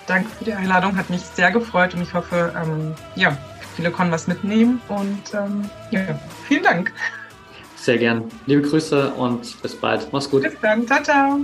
[0.08, 3.38] Danke für die Einladung, hat mich sehr gefreut und ich hoffe, ähm, ja,
[3.76, 6.02] viele konnten was mitnehmen und ähm, ja,
[6.48, 6.94] vielen Dank.
[7.76, 8.24] Sehr gern.
[8.46, 10.12] Liebe Grüße und bis bald.
[10.12, 10.44] Mach's gut.
[10.44, 10.88] Bis dann.
[10.88, 11.40] Ciao, ciao.